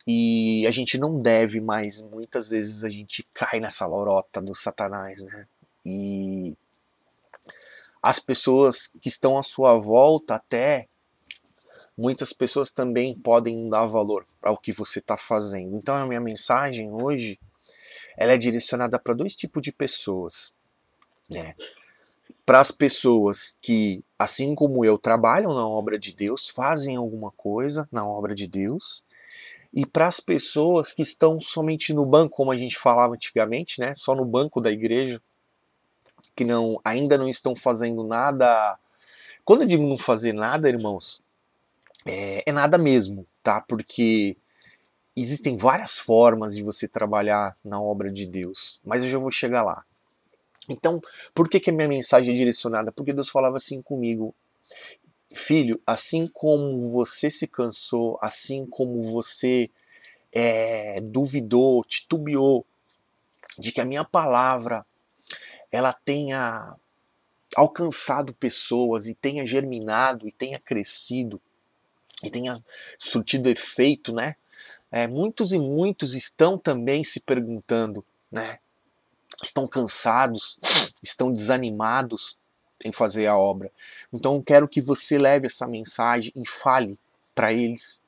E 0.07 0.65
a 0.65 0.71
gente 0.71 0.97
não 0.97 1.21
deve 1.21 1.59
mais, 1.59 2.05
muitas 2.05 2.49
vezes 2.49 2.83
a 2.83 2.89
gente 2.89 3.27
cai 3.33 3.59
nessa 3.59 3.85
lorota 3.85 4.41
do 4.41 4.55
Satanás, 4.55 5.23
né? 5.23 5.47
E 5.85 6.57
as 8.01 8.19
pessoas 8.19 8.87
que 9.01 9.09
estão 9.09 9.37
à 9.37 9.43
sua 9.43 9.77
volta, 9.77 10.35
até 10.35 10.87
muitas 11.97 12.31
pessoas 12.31 12.71
também 12.71 13.13
podem 13.13 13.69
dar 13.69 13.85
valor 13.85 14.25
ao 14.41 14.57
que 14.57 14.71
você 14.71 14.99
está 14.99 15.17
fazendo. 15.17 15.75
Então 15.75 15.95
a 15.95 16.07
minha 16.07 16.21
mensagem 16.21 16.91
hoje 16.91 17.37
ela 18.17 18.33
é 18.33 18.37
direcionada 18.37 18.97
para 18.97 19.13
dois 19.13 19.35
tipos 19.35 19.61
de 19.61 19.71
pessoas, 19.71 20.53
né? 21.29 21.55
para 22.45 22.59
as 22.59 22.71
pessoas 22.71 23.57
que, 23.61 24.03
assim 24.19 24.53
como 24.53 24.83
eu, 24.83 24.97
trabalham 24.97 25.53
na 25.53 25.65
obra 25.65 25.97
de 25.97 26.13
Deus, 26.13 26.49
fazem 26.49 26.97
alguma 26.97 27.31
coisa 27.31 27.87
na 27.89 28.05
obra 28.05 28.35
de 28.35 28.45
Deus, 28.45 29.01
e 29.73 29.85
para 29.85 30.07
as 30.07 30.19
pessoas 30.19 30.91
que 30.91 31.01
estão 31.01 31.39
somente 31.39 31.93
no 31.93 32.05
banco, 32.05 32.35
como 32.35 32.51
a 32.51 32.57
gente 32.57 32.77
falava 32.77 33.13
antigamente, 33.13 33.79
né, 33.79 33.93
só 33.95 34.13
no 34.13 34.25
banco 34.25 34.59
da 34.59 34.69
igreja, 34.69 35.21
que 36.35 36.43
não 36.43 36.79
ainda 36.83 37.17
não 37.17 37.29
estão 37.29 37.55
fazendo 37.55 38.03
nada. 38.03 38.77
Quando 39.45 39.61
eu 39.61 39.67
digo 39.67 39.87
não 39.87 39.97
fazer 39.97 40.33
nada, 40.33 40.67
irmãos, 40.69 41.21
é, 42.05 42.43
é 42.45 42.51
nada 42.51 42.77
mesmo, 42.77 43.25
tá? 43.43 43.61
Porque 43.61 44.37
existem 45.15 45.55
várias 45.55 45.97
formas 45.97 46.55
de 46.55 46.63
você 46.63 46.87
trabalhar 46.87 47.55
na 47.63 47.81
obra 47.81 48.11
de 48.11 48.25
Deus, 48.25 48.79
mas 48.83 49.03
eu 49.03 49.09
já 49.09 49.17
vou 49.17 49.31
chegar 49.31 49.63
lá. 49.63 49.85
Então, 50.69 51.01
por 51.33 51.49
que, 51.49 51.59
que 51.59 51.69
a 51.69 51.73
minha 51.73 51.87
mensagem 51.87 52.33
é 52.33 52.37
direcionada? 52.37 52.91
Porque 52.91 53.11
Deus 53.11 53.29
falava 53.29 53.57
assim 53.57 53.81
comigo: 53.81 54.33
Filho, 55.33 55.81
assim 55.85 56.27
como 56.27 56.89
você 56.89 57.29
se 57.29 57.47
cansou, 57.47 58.17
assim 58.21 58.65
como 58.65 59.03
você 59.03 59.69
é, 60.31 61.01
duvidou, 61.01 61.83
titubeou 61.83 62.65
de 63.57 63.71
que 63.71 63.81
a 63.81 63.85
minha 63.85 64.05
palavra 64.05 64.85
ela 65.71 65.93
tenha 65.93 66.75
alcançado 67.55 68.33
pessoas 68.33 69.07
e 69.07 69.15
tenha 69.15 69.45
germinado 69.45 70.27
e 70.27 70.31
tenha 70.31 70.59
crescido 70.59 71.41
e 72.23 72.29
tenha 72.29 72.63
surtido 72.97 73.49
efeito, 73.49 74.13
né? 74.13 74.35
É, 74.91 75.07
muitos 75.07 75.53
e 75.53 75.59
muitos 75.59 76.15
estão 76.15 76.57
também 76.57 77.03
se 77.03 77.19
perguntando, 77.19 78.03
né? 78.31 78.59
Estão 79.41 79.67
cansados, 79.67 80.59
estão 81.01 81.31
desanimados 81.31 82.37
em 82.83 82.91
fazer 82.91 83.27
a 83.27 83.37
obra. 83.37 83.71
Então 84.11 84.41
quero 84.41 84.67
que 84.67 84.81
você 84.81 85.17
leve 85.17 85.47
essa 85.47 85.67
mensagem 85.67 86.31
e 86.35 86.47
fale 86.47 86.97
para 87.33 87.53
eles 87.53 88.03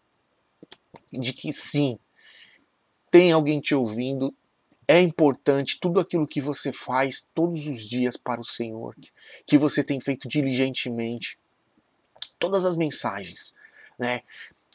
de 1.12 1.34
que 1.34 1.52
sim, 1.52 2.00
tem 3.10 3.32
alguém 3.32 3.60
te 3.60 3.76
ouvindo, 3.76 4.34
é 4.88 5.00
importante 5.02 5.80
tudo 5.80 6.00
aquilo 6.00 6.28
que 6.28 6.42
você 6.42 6.72
faz 6.72 7.30
todos 7.34 7.68
os 7.68 7.88
dias 7.88 8.16
para 8.16 8.42
o 8.42 8.46
Senhor, 8.46 8.96
que 9.46 9.58
você 9.58 9.84
tem 9.84 10.00
feito 10.00 10.28
diligentemente, 10.28 11.38
todas 12.40 12.66
as 12.66 12.76
mensagens, 12.78 13.56
né? 14.00 14.22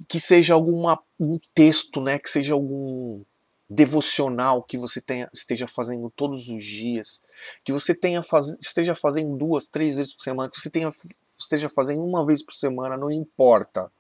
Que 0.07 0.21
seja 0.21 0.55
alguma 0.55 1.03
um 1.19 1.39
texto, 1.55 2.01
né? 2.01 2.19
Que 2.19 2.31
seja 2.31 2.55
algum 2.55 3.23
devocional 3.69 4.63
que 4.63 4.79
você 4.79 5.01
tenha, 5.01 5.29
esteja 5.33 5.67
fazendo 5.67 6.11
todos 6.11 6.49
os 6.49 6.65
dias, 6.65 7.27
que 7.65 7.73
você 7.73 7.95
tenha 7.95 8.23
faz, 8.23 8.57
esteja 8.61 8.95
fazendo 8.95 9.37
duas, 9.37 9.67
três 9.67 9.97
vezes 9.97 10.13
por 10.13 10.23
semana, 10.23 10.51
que 10.51 10.61
você 10.61 10.71
tenha, 10.71 10.91
esteja 11.39 11.69
fazendo 11.69 12.05
uma 12.05 12.25
vez 12.25 12.43
por 12.43 12.55
semana, 12.55 12.97
não 12.97 13.11
importa. 13.11 13.91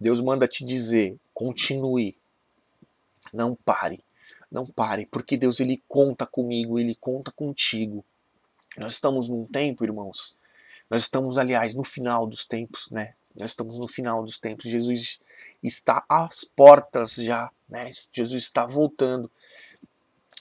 Deus 0.00 0.20
manda 0.20 0.48
te 0.48 0.64
dizer, 0.64 1.16
continue, 1.34 2.16
não 3.32 3.54
pare, 3.54 4.04
não 4.50 4.66
pare, 4.66 5.06
porque 5.06 5.36
Deus 5.36 5.60
ele 5.60 5.82
conta 5.88 6.26
comigo, 6.26 6.78
ele 6.78 6.94
conta 6.94 7.30
contigo. 7.32 8.04
Nós 8.78 8.94
estamos 8.94 9.28
num 9.28 9.44
tempo, 9.46 9.84
irmãos, 9.84 10.36
nós 10.88 11.02
estamos, 11.02 11.38
aliás, 11.38 11.74
no 11.74 11.84
final 11.84 12.26
dos 12.26 12.46
tempos, 12.46 12.88
né? 12.90 13.14
Nós 13.38 13.50
estamos 13.50 13.78
no 13.78 13.88
final 13.88 14.22
dos 14.22 14.38
tempos. 14.38 14.70
Jesus 14.70 15.20
está 15.62 16.04
às 16.08 16.44
portas 16.44 17.14
já, 17.14 17.50
né? 17.68 17.90
Jesus 18.12 18.42
está 18.42 18.66
voltando. 18.66 19.30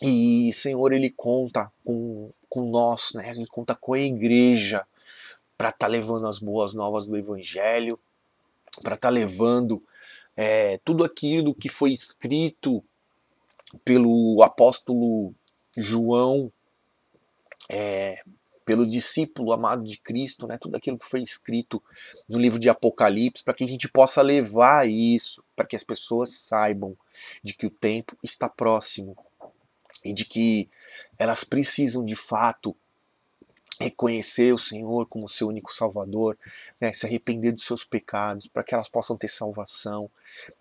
E 0.02 0.52
Senhor, 0.54 0.92
Ele 0.92 1.10
conta 1.10 1.72
com, 1.86 2.32
com 2.50 2.70
nós, 2.70 3.14
né? 3.14 3.30
Ele 3.30 3.48
conta 3.48 3.76
com 3.76 3.94
a 3.94 4.00
igreja 4.00 4.86
para 5.58 5.70
estar 5.70 5.86
tá 5.86 5.88
levando 5.88 6.28
as 6.28 6.40
boas 6.40 6.74
novas 6.74 7.06
do 7.06 7.18
Evangelho, 7.18 8.00
para 8.82 8.96
estar 8.96 9.10
tá 9.10 9.14
levando 9.14 9.84
é, 10.36 10.80
tudo 10.80 11.04
aquilo 11.04 11.54
que 11.54 11.70
foi 11.70 11.92
escrito 11.94 12.84
pelo 13.86 14.42
apóstolo 14.44 15.34
João 15.78 16.52
é, 17.70 18.24
pelo 18.72 18.86
discípulo 18.86 19.52
amado 19.52 19.84
de 19.84 19.98
Cristo, 19.98 20.48
né, 20.48 20.58
tudo 20.58 20.78
aquilo 20.78 20.98
que 20.98 21.06
foi 21.06 21.22
escrito 21.22 21.84
no 22.30 22.40
livro 22.40 22.58
de 22.58 22.70
Apocalipse, 22.70 23.44
para 23.44 23.54
que 23.54 23.66
a 23.66 23.68
gente 23.68 23.90
possa 23.90 24.22
levar 24.22 24.88
isso, 24.88 25.44
para 25.54 25.66
que 25.66 25.76
as 25.76 25.84
pessoas 25.84 26.30
saibam 26.30 26.96
de 27.44 27.54
que 27.54 27.66
o 27.66 27.70
tempo 27.70 28.18
está 28.24 28.48
próximo 28.48 29.14
e 30.06 30.14
de 30.14 30.24
que 30.24 30.70
elas 31.20 31.44
precisam 31.44 32.06
de 32.06 32.16
fato 32.16 32.74
reconhecer 33.78 34.54
o 34.54 34.58
Senhor 34.58 35.06
como 35.06 35.28
seu 35.28 35.50
único 35.50 35.74
Salvador, 35.74 36.38
né, 36.80 36.94
se 36.94 37.06
arrepender 37.06 37.52
dos 37.52 37.66
seus 37.66 37.84
pecados, 37.84 38.48
para 38.48 38.64
que 38.64 38.74
elas 38.74 38.88
possam 38.88 39.18
ter 39.18 39.28
salvação, 39.28 40.10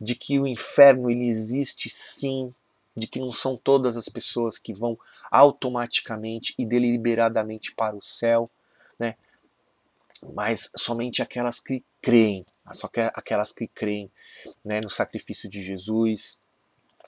de 0.00 0.16
que 0.16 0.40
o 0.40 0.48
inferno 0.48 1.08
ele 1.08 1.28
existe 1.28 1.88
sim, 1.88 2.52
de 3.00 3.06
que 3.06 3.18
não 3.18 3.32
são 3.32 3.56
todas 3.56 3.96
as 3.96 4.08
pessoas 4.08 4.58
que 4.58 4.74
vão 4.74 4.98
automaticamente 5.30 6.54
e 6.58 6.66
deliberadamente 6.66 7.74
para 7.74 7.96
o 7.96 8.02
céu, 8.02 8.50
né? 8.98 9.16
mas 10.34 10.70
somente 10.76 11.22
aquelas 11.22 11.58
que 11.58 11.82
creem, 12.02 12.44
só 12.72 12.88
aquelas 13.14 13.52
que 13.52 13.66
creem 13.66 14.10
né, 14.62 14.80
no 14.80 14.90
sacrifício 14.90 15.48
de 15.48 15.62
Jesus, 15.62 16.38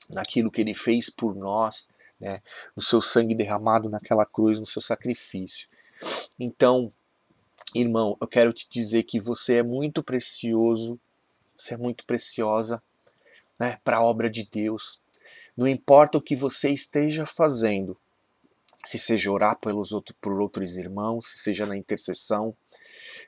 naquilo 0.09 0.51
que 0.51 0.63
ele 0.63 0.75
fez 0.75 1.11
por 1.11 1.35
nós, 1.35 1.93
né, 2.19 2.41
no 2.75 2.83
seu 2.83 3.03
sangue 3.03 3.35
derramado 3.35 3.91
naquela 3.91 4.25
cruz, 4.25 4.59
no 4.59 4.67
seu 4.67 4.81
sacrifício. 4.81 5.69
Então, 6.41 6.91
irmão, 7.75 8.17
eu 8.21 8.27
quero 8.27 8.53
te 8.53 8.67
dizer 8.69 9.03
que 9.03 9.21
você 9.21 9.57
é 9.57 9.63
muito 9.63 10.03
precioso, 10.03 10.99
você 11.55 11.75
é 11.75 11.77
muito 11.77 12.05
preciosa 12.07 12.83
né, 13.61 13.79
para 13.85 13.99
a 13.99 14.03
obra 14.03 14.31
de 14.31 14.49
Deus. 14.51 15.02
Não 15.57 15.69
importa 15.69 16.19
o 16.19 16.23
que 16.23 16.35
você 16.35 16.71
esteja 16.71 17.27
fazendo, 17.27 17.97
se 18.85 18.99
seja 18.99 19.31
orar 19.31 19.59
pelos 19.59 19.93
outro, 19.93 20.15
por 20.21 20.41
outros 20.41 20.77
irmãos, 20.77 21.29
se 21.29 21.39
seja 21.39 21.67
na 21.67 21.77
intercessão, 21.77 22.55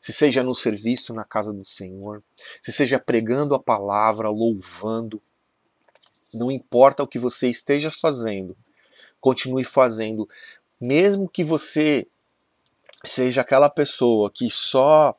se 0.00 0.12
seja 0.12 0.42
no 0.42 0.54
serviço 0.54 1.14
na 1.14 1.24
casa 1.24 1.52
do 1.52 1.64
Senhor, 1.64 2.22
se 2.60 2.72
seja 2.72 2.98
pregando 2.98 3.54
a 3.54 3.62
palavra, 3.62 4.28
louvando, 4.28 5.22
não 6.32 6.50
importa 6.50 7.02
o 7.02 7.06
que 7.06 7.18
você 7.18 7.48
esteja 7.48 7.90
fazendo, 7.90 8.56
continue 9.20 9.64
fazendo, 9.64 10.28
mesmo 10.80 11.28
que 11.28 11.44
você 11.44 12.06
seja 13.04 13.42
aquela 13.42 13.70
pessoa 13.70 14.30
que 14.30 14.50
só 14.50 15.16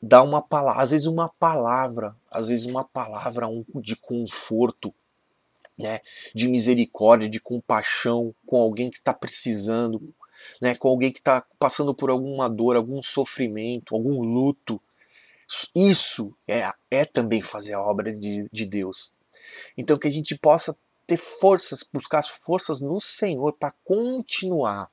dá 0.00 0.22
uma 0.22 0.40
palavra, 0.40 0.82
às 0.82 0.90
vezes 0.90 1.06
uma 1.06 1.28
palavra, 1.28 2.16
às 2.30 2.48
vezes 2.48 2.66
uma 2.66 2.84
palavra 2.84 3.46
de 3.76 3.96
conforto, 3.96 4.94
né, 5.78 6.00
de 6.34 6.48
misericórdia, 6.48 7.28
de 7.28 7.40
compaixão 7.40 8.34
com 8.46 8.60
alguém 8.60 8.90
que 8.90 8.98
está 8.98 9.12
precisando, 9.12 10.14
né, 10.60 10.74
com 10.74 10.88
alguém 10.88 11.12
que 11.12 11.18
está 11.18 11.44
passando 11.58 11.94
por 11.94 12.10
alguma 12.10 12.48
dor, 12.48 12.76
algum 12.76 13.02
sofrimento, 13.02 13.94
algum 13.94 14.20
luto. 14.22 14.80
Isso 15.74 16.34
é, 16.46 16.70
é 16.90 17.04
também 17.04 17.42
fazer 17.42 17.74
a 17.74 17.80
obra 17.80 18.12
de, 18.12 18.48
de 18.50 18.66
Deus. 18.66 19.12
Então 19.76 19.96
que 19.96 20.08
a 20.08 20.12
gente 20.12 20.36
possa 20.36 20.76
ter 21.06 21.16
forças, 21.16 21.88
buscar 21.92 22.20
as 22.20 22.28
forças 22.28 22.80
no 22.80 23.00
Senhor 23.00 23.52
para 23.52 23.74
continuar. 23.84 24.90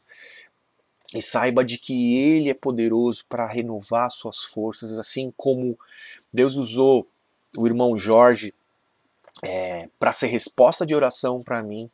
E 1.14 1.22
saiba 1.22 1.66
de 1.66 1.78
que 1.78 2.18
Ele 2.18 2.50
é 2.50 2.54
poderoso 2.54 3.26
para 3.28 3.48
renovar 3.48 4.12
suas 4.12 4.44
forças, 4.44 4.98
assim 5.00 5.34
como 5.36 5.78
Deus 6.32 6.56
usou 6.56 7.08
o 7.58 7.66
irmão 7.66 7.98
Jorge 7.98 8.54
é, 9.42 9.90
para 10.00 10.14
ser 10.14 10.28
resposta 10.28 10.86
de 10.86 10.96
oração 10.96 11.42
para 11.42 11.64
mim 11.64 11.90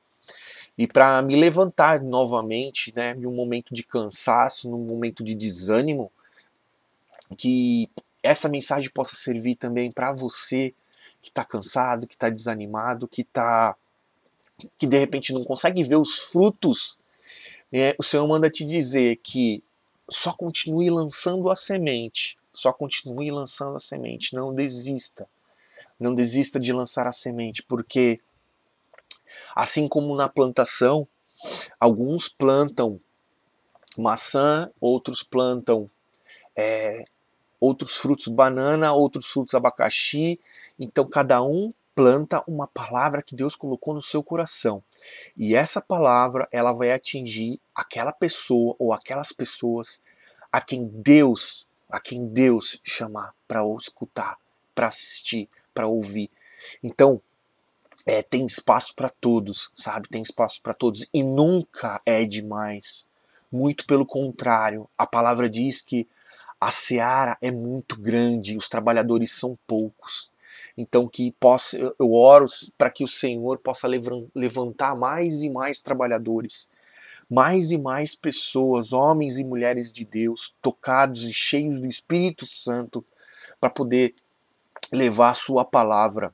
e 0.77 0.87
para 0.87 1.21
me 1.21 1.35
levantar 1.35 2.01
novamente, 2.01 2.93
né, 2.95 3.15
em 3.15 3.25
um 3.25 3.33
momento 3.33 3.73
de 3.73 3.83
cansaço, 3.83 4.69
num 4.69 4.79
momento 4.79 5.23
de 5.23 5.33
desânimo, 5.33 6.11
que 7.37 7.89
essa 8.21 8.49
mensagem 8.49 8.89
possa 8.89 9.15
servir 9.15 9.55
também 9.55 9.91
para 9.91 10.11
você 10.11 10.73
que 11.21 11.29
está 11.29 11.45
cansado, 11.45 12.07
que 12.07 12.15
está 12.15 12.29
desanimado, 12.29 13.07
que 13.07 13.23
tá 13.23 13.75
que 14.77 14.87
de 14.87 14.97
repente 14.97 15.33
não 15.33 15.43
consegue 15.43 15.83
ver 15.83 15.97
os 15.97 16.17
frutos. 16.17 16.97
É, 17.73 17.95
o 17.97 18.03
Senhor 18.03 18.25
manda 18.27 18.49
te 18.49 18.63
dizer 18.63 19.17
que 19.17 19.61
só 20.09 20.33
continue 20.33 20.89
lançando 20.89 21.49
a 21.49 21.55
semente, 21.55 22.37
só 22.53 22.71
continue 22.71 23.29
lançando 23.31 23.75
a 23.75 23.79
semente, 23.79 24.33
não 24.33 24.53
desista. 24.53 25.27
Não 25.99 26.13
desista 26.13 26.59
de 26.59 26.73
lançar 26.73 27.07
a 27.07 27.11
semente, 27.11 27.63
porque 27.63 28.19
assim 29.55 29.87
como 29.87 30.15
na 30.15 30.27
plantação, 30.27 31.07
alguns 31.79 32.27
plantam 32.27 32.99
maçã, 33.97 34.69
outros 34.79 35.23
plantam 35.23 35.89
é, 36.55 37.05
outros 37.59 37.95
frutos 37.95 38.27
banana, 38.27 38.93
outros 38.93 39.25
frutos 39.25 39.53
abacaxi. 39.53 40.39
Então 40.79 41.07
cada 41.07 41.41
um 41.41 41.73
planta 41.95 42.43
uma 42.45 42.67
palavra 42.67 43.23
que 43.23 43.35
Deus 43.35 43.55
colocou 43.55 43.93
no 43.93 44.01
seu 44.01 44.21
coração. 44.21 44.83
E 45.37 45.55
essa 45.55 45.81
palavra, 45.81 46.47
ela 46.51 46.73
vai 46.73 46.91
atingir 46.91 47.59
aquela 47.73 48.11
pessoa 48.11 48.75
ou 48.77 48.91
aquelas 48.91 49.31
pessoas 49.31 50.01
a 50.51 50.59
quem 50.59 50.85
Deus, 50.85 51.65
a 51.89 51.99
quem 51.99 52.27
Deus 52.27 52.81
chamar 52.83 53.33
para 53.47 53.61
escutar, 53.79 54.37
para 54.73 54.87
assistir, 54.87 55.49
para 55.75 55.85
ouvir. 55.85 56.31
Então, 56.81 57.21
é, 58.05 58.21
tem 58.21 58.45
espaço 58.45 58.95
para 58.95 59.09
todos, 59.09 59.71
sabe? 59.75 60.07
Tem 60.09 60.21
espaço 60.21 60.61
para 60.61 60.73
todos 60.73 61.07
e 61.13 61.23
nunca 61.23 62.01
é 62.05 62.25
demais. 62.25 63.09
Muito 63.51 63.85
pelo 63.85 64.05
contrário, 64.05 64.89
a 64.97 65.05
palavra 65.05 65.49
diz 65.49 65.81
que 65.81 66.07
a 66.59 66.71
seara 66.71 67.37
é 67.41 67.51
muito 67.51 67.99
grande, 67.99 68.57
os 68.57 68.69
trabalhadores 68.69 69.31
são 69.31 69.57
poucos. 69.67 70.31
Então 70.77 71.07
que 71.07 71.31
possa, 71.39 71.77
eu 71.77 72.13
oro 72.13 72.45
para 72.77 72.89
que 72.89 73.03
o 73.03 73.07
Senhor 73.07 73.57
possa 73.59 73.87
levantar 74.33 74.95
mais 74.95 75.41
e 75.41 75.49
mais 75.49 75.81
trabalhadores, 75.81 76.69
mais 77.29 77.71
e 77.71 77.77
mais 77.77 78.13
pessoas, 78.13 78.93
homens 78.93 79.37
e 79.37 79.43
mulheres 79.43 79.91
de 79.91 80.05
Deus, 80.05 80.53
tocados 80.61 81.23
e 81.23 81.33
cheios 81.33 81.79
do 81.79 81.87
Espírito 81.87 82.45
Santo, 82.45 83.05
para 83.59 83.69
poder 83.69 84.13
levar 84.91 85.31
a 85.31 85.35
sua 85.35 85.65
palavra 85.65 86.33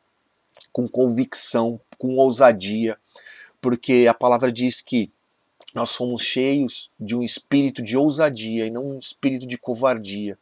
com 0.72 0.88
convicção, 0.88 1.80
com 1.98 2.16
ousadia, 2.18 2.98
porque 3.62 4.08
a 4.10 4.14
palavra 4.14 4.52
diz 4.52 4.82
que 4.82 5.12
nós 5.74 5.90
somos 5.90 6.22
cheios 6.22 6.92
de 7.00 7.16
um 7.16 7.24
espírito 7.24 7.82
de 7.82 7.96
ousadia 7.96 8.66
e 8.66 8.72
não 8.72 8.88
um 8.88 9.00
espírito 9.00 9.46
de 9.46 9.58
covardia. 9.58 10.38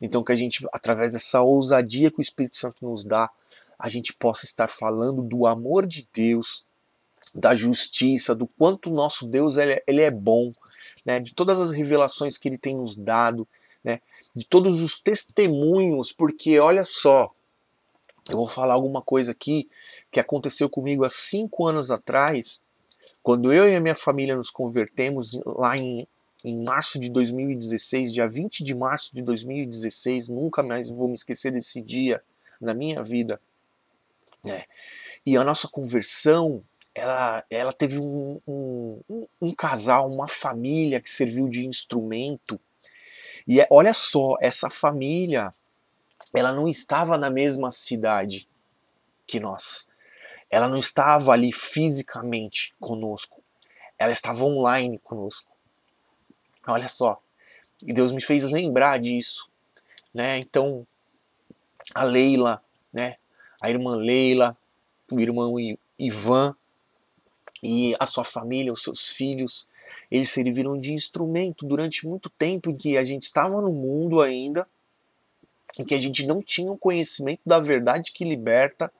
Então 0.00 0.24
que 0.24 0.32
a 0.32 0.36
gente, 0.36 0.66
através 0.72 1.12
dessa 1.12 1.42
ousadia 1.42 2.10
que 2.10 2.18
o 2.18 2.22
Espírito 2.22 2.56
Santo 2.56 2.76
nos 2.82 3.04
dá, 3.04 3.30
a 3.78 3.88
gente 3.88 4.12
possa 4.12 4.44
estar 4.44 4.68
falando 4.68 5.22
do 5.22 5.46
amor 5.46 5.86
de 5.86 6.08
Deus, 6.12 6.64
da 7.34 7.54
justiça, 7.54 8.34
do 8.34 8.46
quanto 8.46 8.90
o 8.90 8.94
nosso 8.94 9.26
Deus 9.26 9.56
ele, 9.56 9.72
é, 9.72 9.84
ele 9.86 10.00
é 10.00 10.10
bom, 10.10 10.52
né? 11.04 11.20
de 11.20 11.34
todas 11.34 11.60
as 11.60 11.72
revelações 11.72 12.38
que 12.38 12.48
ele 12.48 12.58
tem 12.58 12.76
nos 12.76 12.96
dado, 12.96 13.46
né? 13.84 14.00
de 14.34 14.44
todos 14.44 14.80
os 14.80 14.98
testemunhos, 14.98 16.10
porque 16.10 16.58
olha 16.58 16.82
só, 16.82 17.30
eu 18.28 18.36
vou 18.36 18.48
falar 18.48 18.74
alguma 18.74 19.02
coisa 19.02 19.32
aqui 19.32 19.68
que 20.10 20.18
aconteceu 20.18 20.68
comigo 20.68 21.04
há 21.04 21.10
cinco 21.10 21.66
anos 21.66 21.90
atrás, 21.90 22.64
quando 23.22 23.52
eu 23.52 23.68
e 23.70 23.76
a 23.76 23.80
minha 23.80 23.94
família 23.94 24.34
nos 24.34 24.50
convertemos 24.50 25.38
lá 25.44 25.76
em, 25.76 26.08
em 26.44 26.62
março 26.62 26.98
de 26.98 27.08
2016, 27.08 28.12
dia 28.12 28.28
20 28.28 28.64
de 28.64 28.74
março 28.74 29.14
de 29.14 29.22
2016, 29.22 30.28
nunca 30.28 30.62
mais 30.62 30.88
vou 30.88 31.08
me 31.08 31.14
esquecer 31.14 31.52
desse 31.52 31.80
dia 31.80 32.22
na 32.60 32.74
minha 32.74 33.02
vida. 33.02 33.40
É. 34.46 34.64
E 35.24 35.36
a 35.36 35.44
nossa 35.44 35.68
conversão, 35.68 36.62
ela, 36.94 37.44
ela 37.48 37.72
teve 37.72 37.98
um, 37.98 38.40
um, 38.46 39.26
um, 39.40 39.54
casal, 39.54 40.10
uma 40.10 40.28
família 40.28 41.00
que 41.00 41.08
serviu 41.08 41.48
de 41.48 41.66
instrumento. 41.66 42.60
E 43.46 43.60
é, 43.60 43.66
olha 43.70 43.92
só, 43.92 44.36
essa 44.40 44.70
família 44.70 45.54
ela 46.32 46.52
não 46.52 46.68
estava 46.68 47.16
na 47.18 47.30
mesma 47.30 47.70
cidade 47.70 48.48
que 49.26 49.38
nós. 49.38 49.88
Ela 50.50 50.68
não 50.68 50.78
estava 50.78 51.32
ali 51.32 51.52
fisicamente 51.52 52.74
conosco. 52.80 53.42
Ela 53.98 54.12
estava 54.12 54.44
online 54.44 54.98
conosco. 54.98 55.50
Olha 56.66 56.88
só. 56.88 57.20
E 57.82 57.92
Deus 57.92 58.10
me 58.10 58.22
fez 58.22 58.44
lembrar 58.44 58.98
disso, 59.00 59.48
né? 60.12 60.38
Então, 60.38 60.86
a 61.94 62.02
Leila, 62.02 62.62
né? 62.92 63.16
A 63.60 63.70
irmã 63.70 63.96
Leila, 63.96 64.56
o 65.10 65.20
irmão 65.20 65.56
Ivan 65.98 66.56
e 67.62 67.94
a 67.98 68.06
sua 68.06 68.24
família, 68.24 68.72
os 68.72 68.82
seus 68.82 69.08
filhos, 69.08 69.66
eles 70.10 70.30
serviram 70.30 70.78
de 70.78 70.92
instrumento 70.92 71.66
durante 71.66 72.06
muito 72.06 72.30
tempo 72.30 72.70
em 72.70 72.76
que 72.76 72.96
a 72.96 73.04
gente 73.04 73.24
estava 73.24 73.60
no 73.60 73.72
mundo 73.72 74.20
ainda, 74.20 74.66
em 75.78 75.84
que 75.84 75.94
a 75.94 76.00
gente 76.00 76.26
não 76.26 76.42
tinha 76.42 76.70
o 76.70 76.78
conhecimento 76.78 77.40
da 77.44 77.58
verdade 77.58 78.12
que 78.12 78.24
liberta, 78.24 78.92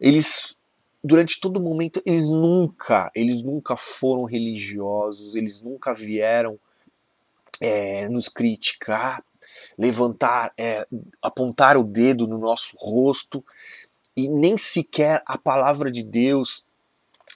eles 0.00 0.56
durante 1.02 1.38
todo 1.38 1.60
momento 1.60 2.02
eles 2.06 2.28
nunca, 2.28 3.10
eles 3.14 3.42
nunca 3.42 3.76
foram 3.76 4.24
religiosos, 4.24 5.34
eles 5.34 5.60
nunca 5.60 5.94
vieram 5.94 6.58
é, 7.60 8.08
nos 8.08 8.28
criticar, 8.28 9.22
levantar, 9.76 10.52
é, 10.56 10.86
apontar 11.20 11.76
o 11.76 11.84
dedo 11.84 12.26
no 12.26 12.38
nosso 12.38 12.74
rosto 12.76 13.44
e 14.16 14.28
nem 14.28 14.56
sequer 14.56 15.22
a 15.26 15.36
palavra 15.36 15.90
de 15.90 16.02
Deus 16.02 16.64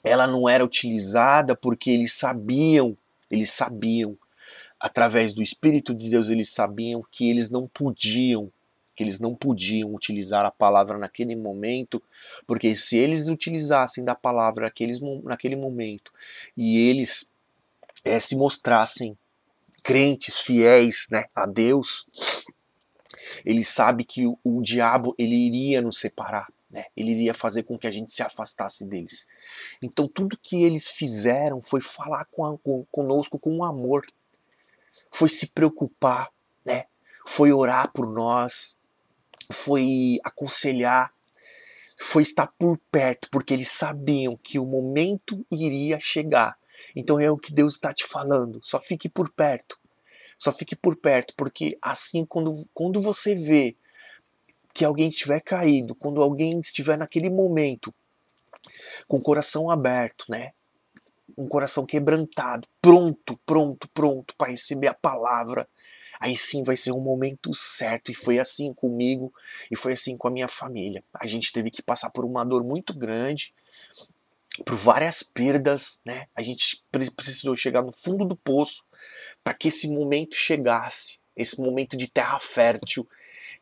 ela 0.02 0.26
não 0.26 0.48
era 0.48 0.64
utilizada 0.64 1.56
porque 1.56 1.90
eles 1.90 2.14
sabiam, 2.14 2.96
eles 3.30 3.50
sabiam 3.50 4.16
através 4.78 5.34
do 5.34 5.42
Espírito 5.42 5.94
de 5.94 6.08
Deus, 6.08 6.28
eles 6.28 6.50
sabiam 6.50 7.04
que 7.10 7.28
eles 7.28 7.50
não 7.50 7.66
podiam, 7.66 8.50
que 8.94 9.02
eles 9.02 9.18
não 9.18 9.34
podiam 9.34 9.94
utilizar 9.94 10.44
a 10.44 10.50
palavra 10.50 10.98
naquele 10.98 11.34
momento, 11.34 12.02
porque 12.46 12.76
se 12.76 12.96
eles 12.96 13.28
utilizassem 13.28 14.04
da 14.04 14.14
palavra 14.14 14.66
naqueles, 14.66 15.00
naquele 15.24 15.56
momento 15.56 16.12
e 16.56 16.78
eles 16.88 17.30
é, 18.04 18.20
se 18.20 18.36
mostrassem 18.36 19.16
crentes 19.82 20.38
fiéis 20.38 21.06
né, 21.10 21.24
a 21.34 21.46
Deus, 21.46 22.06
ele 23.44 23.64
sabe 23.64 24.04
que 24.04 24.26
o, 24.26 24.38
o 24.44 24.62
diabo 24.62 25.14
ele 25.18 25.34
iria 25.34 25.82
nos 25.82 25.98
separar, 25.98 26.46
né? 26.70 26.86
ele 26.96 27.12
iria 27.12 27.34
fazer 27.34 27.64
com 27.64 27.78
que 27.78 27.86
a 27.86 27.90
gente 27.90 28.12
se 28.12 28.22
afastasse 28.22 28.86
deles. 28.86 29.26
Então 29.82 30.08
tudo 30.08 30.38
que 30.38 30.62
eles 30.62 30.88
fizeram 30.88 31.62
foi 31.62 31.80
falar 31.80 32.24
com 32.26 32.44
a, 32.44 32.58
com, 32.58 32.84
conosco 32.90 33.38
com 33.38 33.64
amor, 33.64 34.06
foi 35.10 35.28
se 35.28 35.48
preocupar, 35.48 36.30
né? 36.64 36.84
Foi 37.26 37.52
orar 37.52 37.92
por 37.92 38.06
nós, 38.06 38.78
foi 39.52 40.18
aconselhar, 40.24 41.12
foi 41.98 42.22
estar 42.22 42.46
por 42.58 42.78
perto, 42.90 43.28
porque 43.30 43.52
eles 43.52 43.70
sabiam 43.70 44.36
que 44.36 44.58
o 44.58 44.64
momento 44.64 45.44
iria 45.50 45.98
chegar. 46.00 46.56
Então 46.94 47.18
é 47.18 47.30
o 47.30 47.38
que 47.38 47.52
Deus 47.52 47.74
está 47.74 47.92
te 47.92 48.04
falando. 48.06 48.60
Só 48.62 48.80
fique 48.80 49.08
por 49.08 49.30
perto. 49.30 49.78
Só 50.38 50.52
fique 50.52 50.76
por 50.76 50.94
perto, 50.96 51.34
porque 51.36 51.76
assim 51.82 52.24
quando, 52.24 52.68
quando 52.72 53.00
você 53.00 53.34
vê 53.34 53.76
que 54.72 54.84
alguém 54.84 55.08
estiver 55.08 55.40
caído, 55.40 55.96
quando 55.96 56.22
alguém 56.22 56.60
estiver 56.60 56.96
naquele 56.96 57.28
momento 57.28 57.92
com 59.06 59.18
o 59.18 59.22
coração 59.22 59.70
aberto, 59.70 60.24
né? 60.28 60.52
um 61.38 61.46
coração 61.46 61.86
quebrantado, 61.86 62.66
pronto, 62.82 63.38
pronto, 63.46 63.88
pronto 63.94 64.34
para 64.36 64.50
receber 64.50 64.88
a 64.88 64.94
palavra, 64.94 65.68
aí 66.18 66.36
sim 66.36 66.64
vai 66.64 66.76
ser 66.76 66.90
um 66.90 67.00
momento 67.00 67.54
certo. 67.54 68.10
E 68.10 68.14
foi 68.14 68.40
assim 68.40 68.72
comigo 68.74 69.32
e 69.70 69.76
foi 69.76 69.92
assim 69.92 70.16
com 70.16 70.26
a 70.26 70.30
minha 70.30 70.48
família. 70.48 71.02
A 71.14 71.28
gente 71.28 71.52
teve 71.52 71.70
que 71.70 71.80
passar 71.80 72.10
por 72.10 72.24
uma 72.24 72.44
dor 72.44 72.64
muito 72.64 72.92
grande, 72.92 73.54
por 74.64 74.74
várias 74.74 75.22
perdas, 75.22 76.00
né? 76.04 76.26
A 76.34 76.42
gente 76.42 76.82
precisou 77.14 77.56
chegar 77.56 77.82
no 77.82 77.92
fundo 77.92 78.24
do 78.24 78.34
poço 78.34 78.84
para 79.44 79.54
que 79.54 79.68
esse 79.68 79.86
momento 79.86 80.34
chegasse, 80.34 81.20
esse 81.36 81.60
momento 81.60 81.96
de 81.96 82.10
terra 82.10 82.40
fértil 82.40 83.08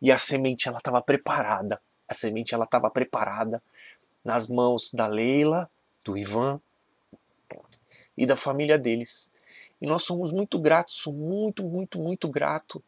e 0.00 0.10
a 0.10 0.16
semente 0.16 0.66
ela 0.66 0.78
estava 0.78 1.02
preparada. 1.02 1.80
A 2.08 2.14
semente 2.14 2.54
ela 2.54 2.64
estava 2.64 2.88
preparada 2.90 3.62
nas 4.26 4.48
mãos 4.48 4.90
da 4.92 5.06
Leila, 5.06 5.70
do 6.04 6.18
Ivan 6.18 6.60
e 8.18 8.26
da 8.26 8.36
família 8.36 8.76
deles. 8.76 9.32
E 9.80 9.86
nós 9.86 10.02
somos 10.02 10.32
muito 10.32 10.58
gratos, 10.58 10.96
sou 10.96 11.12
muito, 11.12 11.62
muito, 11.62 11.96
muito 12.00 12.28
grato 12.28 12.82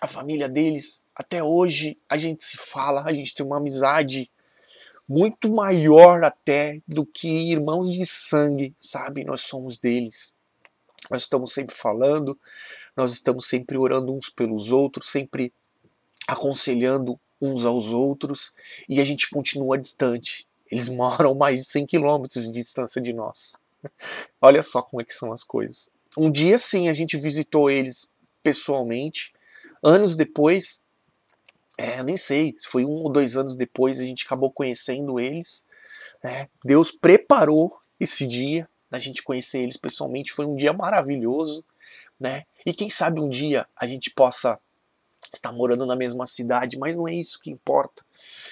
à 0.00 0.06
família 0.06 0.48
deles. 0.48 1.04
Até 1.14 1.44
hoje 1.44 1.98
a 2.08 2.16
gente 2.16 2.42
se 2.42 2.56
fala, 2.56 3.02
a 3.04 3.12
gente 3.12 3.34
tem 3.34 3.44
uma 3.44 3.58
amizade 3.58 4.30
muito 5.06 5.52
maior 5.52 6.24
até 6.24 6.80
do 6.88 7.04
que 7.04 7.28
irmãos 7.28 7.92
de 7.92 8.06
sangue, 8.06 8.74
sabe? 8.78 9.24
Nós 9.24 9.42
somos 9.42 9.76
deles. 9.76 10.34
Nós 11.10 11.22
estamos 11.22 11.52
sempre 11.52 11.76
falando, 11.76 12.36
nós 12.96 13.12
estamos 13.12 13.46
sempre 13.46 13.76
orando 13.76 14.14
uns 14.14 14.30
pelos 14.30 14.72
outros, 14.72 15.10
sempre 15.10 15.52
aconselhando 16.26 17.20
uns 17.40 17.64
aos 17.64 17.92
outros 17.92 18.54
e 18.88 19.00
a 19.00 19.04
gente 19.04 19.28
continua 19.30 19.78
distante. 19.78 20.46
Eles 20.70 20.88
moram 20.90 21.34
mais 21.34 21.60
de 21.60 21.66
100 21.66 21.86
quilômetros 21.86 22.44
de 22.44 22.52
distância 22.52 23.00
de 23.00 23.12
nós. 23.12 23.54
Olha 24.40 24.62
só 24.62 24.82
como 24.82 25.00
é 25.00 25.04
que 25.04 25.14
são 25.14 25.32
as 25.32 25.42
coisas. 25.42 25.90
Um 26.16 26.30
dia 26.30 26.58
sim 26.58 26.88
a 26.88 26.92
gente 26.92 27.16
visitou 27.16 27.70
eles 27.70 28.12
pessoalmente. 28.42 29.32
Anos 29.82 30.16
depois, 30.16 30.84
é, 31.76 32.02
nem 32.02 32.16
sei, 32.16 32.54
se 32.56 32.66
foi 32.66 32.84
um 32.84 33.02
ou 33.02 33.12
dois 33.12 33.36
anos 33.36 33.54
depois, 33.54 34.00
a 34.00 34.04
gente 34.04 34.24
acabou 34.24 34.50
conhecendo 34.50 35.20
eles. 35.20 35.68
Né? 36.24 36.48
Deus 36.64 36.90
preparou 36.90 37.78
esse 38.00 38.26
dia 38.26 38.68
da 38.90 38.98
gente 38.98 39.22
conhecer 39.22 39.58
eles 39.58 39.76
pessoalmente. 39.76 40.32
Foi 40.32 40.46
um 40.46 40.56
dia 40.56 40.72
maravilhoso, 40.72 41.64
né? 42.18 42.44
E 42.64 42.72
quem 42.72 42.88
sabe 42.88 43.20
um 43.20 43.28
dia 43.28 43.66
a 43.76 43.86
gente 43.86 44.10
possa 44.10 44.58
estar 45.32 45.52
morando 45.52 45.86
na 45.86 45.96
mesma 45.96 46.26
cidade, 46.26 46.78
mas 46.78 46.96
não 46.96 47.06
é 47.06 47.14
isso 47.14 47.40
que 47.40 47.50
importa. 47.50 48.04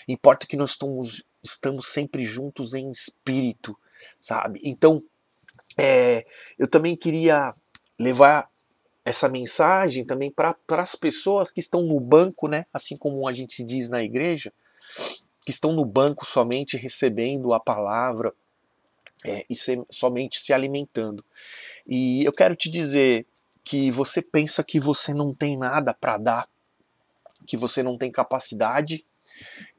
Importa 0.08 0.46
que 0.46 0.56
nós 0.56 0.70
estamos, 0.70 1.24
estamos 1.42 1.88
sempre 1.88 2.24
juntos 2.24 2.74
em 2.74 2.90
espírito, 2.90 3.76
sabe? 4.20 4.60
Então, 4.62 5.02
é, 5.78 6.24
eu 6.58 6.68
também 6.68 6.96
queria 6.96 7.52
levar 7.98 8.48
essa 9.04 9.28
mensagem 9.28 10.04
também 10.04 10.30
para 10.30 10.56
as 10.70 10.94
pessoas 10.94 11.50
que 11.50 11.60
estão 11.60 11.82
no 11.82 12.00
banco, 12.00 12.48
né? 12.48 12.66
Assim 12.72 12.96
como 12.96 13.28
a 13.28 13.32
gente 13.32 13.62
diz 13.62 13.88
na 13.88 14.02
igreja, 14.02 14.52
que 15.42 15.50
estão 15.50 15.72
no 15.72 15.84
banco 15.84 16.24
somente 16.24 16.76
recebendo 16.76 17.52
a 17.52 17.60
palavra 17.60 18.32
é, 19.24 19.44
e 19.48 19.54
se, 19.54 19.82
somente 19.90 20.40
se 20.40 20.52
alimentando. 20.52 21.24
E 21.86 22.24
eu 22.24 22.32
quero 22.32 22.56
te 22.56 22.70
dizer 22.70 23.26
que 23.62 23.90
você 23.90 24.22
pensa 24.22 24.64
que 24.64 24.80
você 24.80 25.12
não 25.12 25.34
tem 25.34 25.56
nada 25.56 25.94
para 25.94 26.16
dar, 26.16 26.48
que 27.46 27.56
você 27.56 27.82
não 27.82 27.96
tem 27.96 28.10
capacidade, 28.10 29.04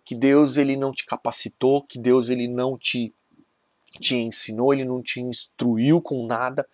que 0.03 0.15
Deus 0.15 0.57
ele 0.57 0.75
não 0.75 0.91
te 0.91 1.05
capacitou, 1.05 1.83
que 1.83 1.99
Deus 1.99 2.29
ele 2.29 2.47
não 2.47 2.77
te 2.77 3.13
te 3.99 4.15
ensinou, 4.15 4.73
ele 4.73 4.83
não 4.83 5.01
te 5.01 5.21
instruiu 5.21 6.01
com 6.01 6.27
nada, 6.27 6.67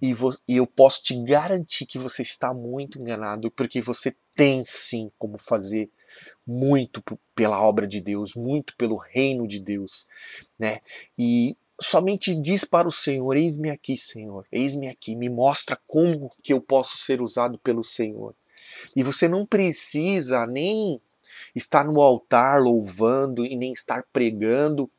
e, 0.00 0.12
e, 0.48 0.56
eu 0.56 0.66
posso 0.66 1.02
te 1.02 1.14
garantir 1.22 1.86
que 1.86 1.98
você 1.98 2.22
está 2.22 2.52
muito 2.52 2.98
enganado, 2.98 3.50
porque 3.50 3.80
você 3.80 4.14
tem 4.34 4.64
sim 4.64 5.10
como 5.18 5.38
fazer 5.38 5.90
muito 6.46 7.02
pela 7.34 7.62
obra 7.62 7.86
de 7.86 8.00
Deus, 8.00 8.34
muito 8.34 8.76
pelo 8.76 8.96
reino 8.96 9.46
de 9.46 9.60
Deus, 9.60 10.06
né? 10.58 10.80
E 11.18 11.56
somente 11.80 12.34
diz 12.34 12.64
para 12.64 12.88
o 12.88 12.92
Senhor: 12.92 13.34
Eis-me 13.36 13.70
aqui, 13.70 13.96
Senhor, 13.96 14.46
eis-me 14.52 14.88
aqui, 14.88 15.16
me 15.16 15.28
mostra 15.28 15.80
como 15.86 16.30
que 16.42 16.52
eu 16.52 16.60
posso 16.60 16.98
ser 16.98 17.22
usado 17.22 17.58
pelo 17.58 17.82
Senhor. 17.82 18.34
E 18.94 19.02
você 19.02 19.28
não 19.28 19.44
precisa 19.44 20.46
nem 20.46 21.00
estar 21.54 21.84
no 21.84 22.00
altar 22.00 22.60
louvando 22.60 23.44
e 23.44 23.56
nem 23.56 23.72
estar 23.72 24.04
pregando, 24.12 24.90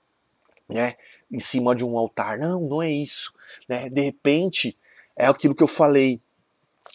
né, 0.68 0.96
em 1.32 1.40
cima 1.40 1.76
de 1.76 1.86
um 1.86 1.98
altar. 1.98 2.38
Não, 2.38 2.62
não 2.62 2.82
é 2.82 2.92
isso, 2.92 3.34
né? 3.68 3.90
De 3.90 4.02
repente, 4.02 4.78
é 5.16 5.28
aquilo 5.28 5.56
que 5.56 5.64
eu 5.64 5.68
falei. 5.68 6.22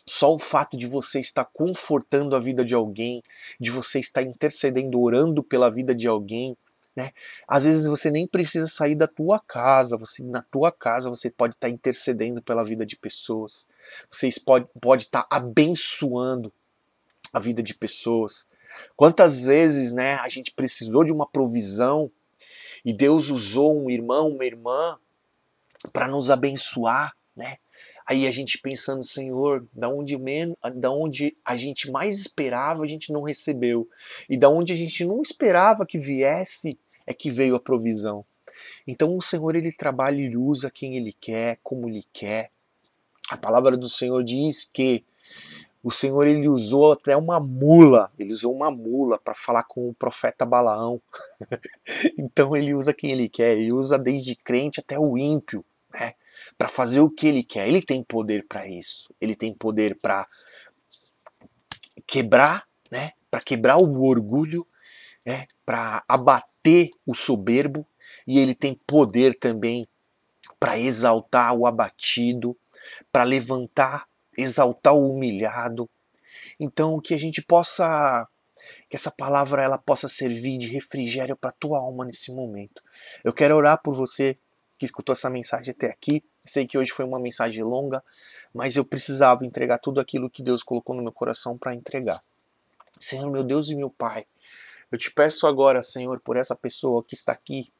Só 0.06 0.34
o 0.34 0.38
fato 0.38 0.76
de 0.76 0.86
você 0.86 1.20
estar 1.20 1.44
confortando 1.44 2.34
a 2.34 2.40
vida 2.40 2.64
de 2.64 2.74
alguém, 2.74 3.22
de 3.58 3.70
você 3.70 4.00
estar 4.00 4.22
intercedendo, 4.22 5.00
orando 5.00 5.42
pela 5.42 5.70
vida 5.70 5.94
de 5.94 6.06
alguém, 6.06 6.56
né? 6.96 7.12
Às 7.46 7.64
vezes 7.64 7.86
você 7.86 8.10
nem 8.10 8.26
precisa 8.26 8.66
sair 8.66 8.94
da 8.94 9.06
tua 9.06 9.38
casa, 9.38 9.96
você 9.96 10.24
na 10.24 10.42
tua 10.42 10.72
casa 10.72 11.08
você 11.08 11.30
pode 11.30 11.54
estar 11.54 11.68
intercedendo 11.68 12.42
pela 12.42 12.64
vida 12.64 12.84
de 12.84 12.96
pessoas. 12.96 13.68
Você 14.10 14.28
pode, 14.44 14.66
pode 14.80 15.04
estar 15.04 15.26
abençoando 15.30 16.52
a 17.32 17.38
vida 17.38 17.62
de 17.62 17.74
pessoas. 17.74 18.48
Quantas 18.96 19.44
vezes, 19.44 19.92
né, 19.92 20.14
a 20.14 20.28
gente 20.28 20.52
precisou 20.52 21.04
de 21.04 21.12
uma 21.12 21.26
provisão 21.26 22.10
e 22.84 22.92
Deus 22.92 23.28
usou 23.30 23.76
um 23.76 23.90
irmão, 23.90 24.28
uma 24.28 24.44
irmã 24.44 24.98
para 25.92 26.08
nos 26.08 26.30
abençoar, 26.30 27.14
né? 27.36 27.56
Aí 28.06 28.26
a 28.26 28.30
gente 28.32 28.58
pensando, 28.58 29.04
Senhor, 29.04 29.66
da 29.72 29.88
onde, 29.88 30.18
menos, 30.18 30.56
da 30.74 30.90
onde 30.90 31.36
a 31.44 31.56
gente 31.56 31.90
mais 31.90 32.18
esperava, 32.18 32.82
a 32.82 32.86
gente 32.86 33.12
não 33.12 33.22
recebeu. 33.22 33.88
E 34.28 34.36
da 34.36 34.48
onde 34.48 34.72
a 34.72 34.76
gente 34.76 35.04
não 35.04 35.22
esperava 35.22 35.86
que 35.86 35.96
viesse, 35.96 36.76
é 37.06 37.14
que 37.14 37.30
veio 37.30 37.54
a 37.54 37.60
provisão. 37.60 38.24
Então 38.86 39.16
o 39.16 39.22
Senhor 39.22 39.54
ele 39.54 39.72
trabalha 39.72 40.20
e 40.20 40.36
usa 40.36 40.70
quem 40.70 40.96
ele 40.96 41.12
quer, 41.12 41.58
como 41.62 41.88
ele 41.88 42.04
quer. 42.12 42.50
A 43.30 43.36
palavra 43.36 43.76
do 43.76 43.88
Senhor 43.88 44.24
diz 44.24 44.64
que 44.64 45.04
o 45.82 45.90
Senhor 45.90 46.26
ele 46.26 46.48
usou 46.48 46.92
até 46.92 47.16
uma 47.16 47.40
mula, 47.40 48.12
ele 48.18 48.32
usou 48.32 48.54
uma 48.54 48.70
mula 48.70 49.18
para 49.18 49.34
falar 49.34 49.64
com 49.64 49.88
o 49.88 49.94
profeta 49.94 50.44
Balaão. 50.44 51.00
então 52.18 52.54
ele 52.54 52.74
usa 52.74 52.92
quem 52.92 53.12
ele 53.12 53.28
quer, 53.28 53.56
ele 53.56 53.74
usa 53.74 53.98
desde 53.98 54.36
crente 54.36 54.80
até 54.80 54.98
o 54.98 55.16
ímpio, 55.16 55.64
né? 55.92 56.14
Para 56.58 56.68
fazer 56.68 57.00
o 57.00 57.10
que 57.10 57.26
ele 57.26 57.42
quer. 57.42 57.66
Ele 57.68 57.80
tem 57.82 58.02
poder 58.02 58.46
para 58.46 58.68
isso. 58.68 59.12
Ele 59.20 59.34
tem 59.34 59.52
poder 59.52 59.96
para 59.96 60.26
quebrar, 62.06 62.66
né? 62.90 63.12
Para 63.30 63.40
quebrar 63.40 63.78
o 63.78 64.02
orgulho, 64.02 64.66
né? 65.24 65.46
Para 65.64 66.04
abater 66.06 66.90
o 67.06 67.14
soberbo 67.14 67.86
e 68.26 68.38
ele 68.38 68.54
tem 68.54 68.78
poder 68.86 69.34
também 69.38 69.88
para 70.58 70.78
exaltar 70.78 71.54
o 71.54 71.66
abatido, 71.66 72.56
para 73.10 73.24
levantar 73.24 74.09
exaltar 74.40 74.94
o 74.94 75.12
humilhado. 75.12 75.88
Então 76.58 77.00
que 77.00 77.14
a 77.14 77.18
gente 77.18 77.42
possa 77.42 78.28
que 78.88 78.96
essa 78.96 79.10
palavra 79.10 79.62
ela 79.62 79.78
possa 79.78 80.08
servir 80.08 80.58
de 80.58 80.66
refrigério 80.66 81.36
para 81.36 81.52
tua 81.52 81.78
alma 81.78 82.04
nesse 82.04 82.32
momento. 82.32 82.82
Eu 83.24 83.32
quero 83.32 83.56
orar 83.56 83.80
por 83.82 83.94
você 83.94 84.36
que 84.78 84.84
escutou 84.84 85.12
essa 85.12 85.30
mensagem 85.30 85.70
até 85.70 85.90
aqui. 85.90 86.22
Sei 86.44 86.66
que 86.66 86.76
hoje 86.76 86.90
foi 86.90 87.04
uma 87.04 87.18
mensagem 87.18 87.62
longa, 87.62 88.02
mas 88.52 88.76
eu 88.76 88.84
precisava 88.84 89.44
entregar 89.44 89.78
tudo 89.78 90.00
aquilo 90.00 90.30
que 90.30 90.42
Deus 90.42 90.62
colocou 90.62 90.94
no 90.94 91.02
meu 91.02 91.12
coração 91.12 91.56
para 91.56 91.74
entregar. 91.74 92.22
Senhor, 92.98 93.30
meu 93.30 93.44
Deus 93.44 93.68
e 93.68 93.74
meu 93.74 93.90
Pai, 93.90 94.26
eu 94.90 94.98
te 94.98 95.10
peço 95.10 95.46
agora, 95.46 95.82
Senhor, 95.82 96.20
por 96.20 96.36
essa 96.36 96.56
pessoa 96.56 97.04
que 97.04 97.14
está 97.14 97.32
aqui 97.32 97.72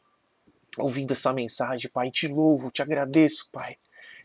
ouvindo 0.79 1.13
essa 1.13 1.33
mensagem, 1.33 1.91
Pai. 1.91 2.11
Te 2.11 2.29
louvo, 2.29 2.71
te 2.71 2.83
agradeço, 2.83 3.49
Pai. 3.51 3.77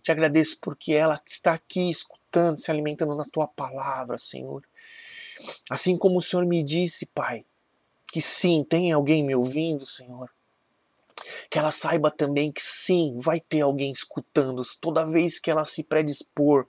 Te 0.01 0.11
agradeço 0.11 0.57
porque 0.61 0.93
ela 0.93 1.19
está 1.25 1.53
aqui 1.53 1.89
escutando, 1.89 2.24
se 2.55 2.71
alimentando 2.71 3.15
na 3.15 3.25
tua 3.25 3.47
palavra, 3.47 4.17
Senhor. 4.17 4.63
Assim 5.69 5.97
como 5.97 6.17
o 6.17 6.21
Senhor 6.21 6.45
me 6.45 6.63
disse, 6.63 7.07
Pai, 7.07 7.45
que 8.11 8.21
sim, 8.21 8.63
tem 8.63 8.91
alguém 8.91 9.23
me 9.23 9.35
ouvindo, 9.35 9.85
Senhor. 9.85 10.29
Que 11.49 11.59
ela 11.59 11.71
saiba 11.71 12.11
também 12.11 12.51
que 12.51 12.61
sim, 12.61 13.17
vai 13.19 13.39
ter 13.39 13.61
alguém 13.61 13.91
escutando 13.91 14.61
toda 14.79 15.05
vez 15.05 15.39
que 15.39 15.49
ela 15.49 15.65
se 15.65 15.83
predispor 15.83 16.67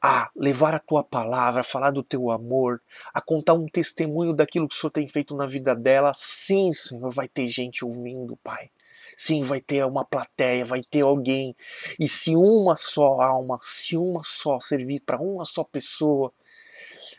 a 0.00 0.30
levar 0.34 0.74
a 0.74 0.80
tua 0.80 1.04
palavra, 1.04 1.60
a 1.60 1.64
falar 1.64 1.90
do 1.90 2.02
teu 2.02 2.30
amor, 2.30 2.82
a 3.14 3.20
contar 3.20 3.54
um 3.54 3.66
testemunho 3.66 4.32
daquilo 4.34 4.66
que 4.66 4.74
o 4.74 4.78
Senhor 4.78 4.90
tem 4.90 5.06
feito 5.06 5.36
na 5.36 5.46
vida 5.46 5.76
dela. 5.76 6.12
Sim, 6.14 6.72
Senhor, 6.72 7.10
vai 7.12 7.28
ter 7.28 7.48
gente 7.48 7.84
ouvindo, 7.84 8.36
Pai. 8.38 8.70
Sim, 9.16 9.42
vai 9.42 9.60
ter 9.60 9.84
uma 9.84 10.04
plateia, 10.04 10.64
vai 10.64 10.82
ter 10.82 11.02
alguém. 11.02 11.54
E 11.98 12.08
se 12.08 12.34
uma 12.36 12.76
só 12.76 13.20
alma, 13.20 13.58
se 13.62 13.96
uma 13.96 14.22
só 14.24 14.60
servir 14.60 15.00
para 15.00 15.20
uma 15.20 15.44
só 15.44 15.64
pessoa, 15.64 16.32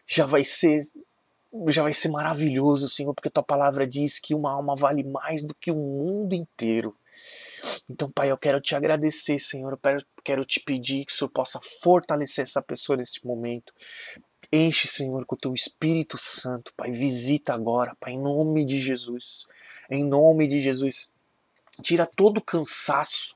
já 0.06 0.25
vai 0.25 0.43
ser 0.43 0.84
já 1.69 1.84
vai 1.84 1.93
ser 1.93 2.10
maravilhoso, 2.10 2.89
Senhor, 2.89 3.13
porque 3.13 3.29
tua 3.29 3.43
palavra 3.43 3.86
diz 3.86 4.17
que 4.17 4.34
uma 4.34 4.51
alma 4.51 4.75
vale 4.75 5.03
mais 5.03 5.43
do 5.43 5.53
que 5.53 5.69
o 5.69 5.75
mundo 5.75 6.34
inteiro. 6.34 6.97
Então, 7.88 8.10
Pai, 8.10 8.32
eu 8.32 8.38
quero 8.38 8.60
te 8.60 8.73
agradecer, 8.75 9.38
Senhor. 9.38 9.71
Eu 9.71 10.03
quero 10.23 10.45
te 10.45 10.60
pedir 10.60 11.06
que 11.06 11.13
o 11.13 11.15
Senhor 11.15 11.29
possa 11.29 11.60
fortalecer 11.82 12.43
essa 12.43 12.62
pessoa 12.62 12.97
nesse 12.97 13.25
momento. 13.25 13.71
Enche, 14.51 14.88
Senhor, 14.88 15.25
com 15.25 15.36
o 15.36 15.38
teu 15.38 15.53
Espírito 15.53 16.17
Santo, 16.17 16.73
Pai. 16.75 16.91
Visita 16.91 17.53
agora, 17.53 17.95
Pai, 17.99 18.13
em 18.13 18.21
nome 18.21 18.65
de 18.65 18.79
Jesus. 18.79 19.45
Em 19.91 20.03
nome 20.03 20.47
de 20.47 20.60
Jesus. 20.60 21.12
Tira 21.81 22.05
todo 22.05 22.38
o 22.38 22.41
cansaço, 22.41 23.36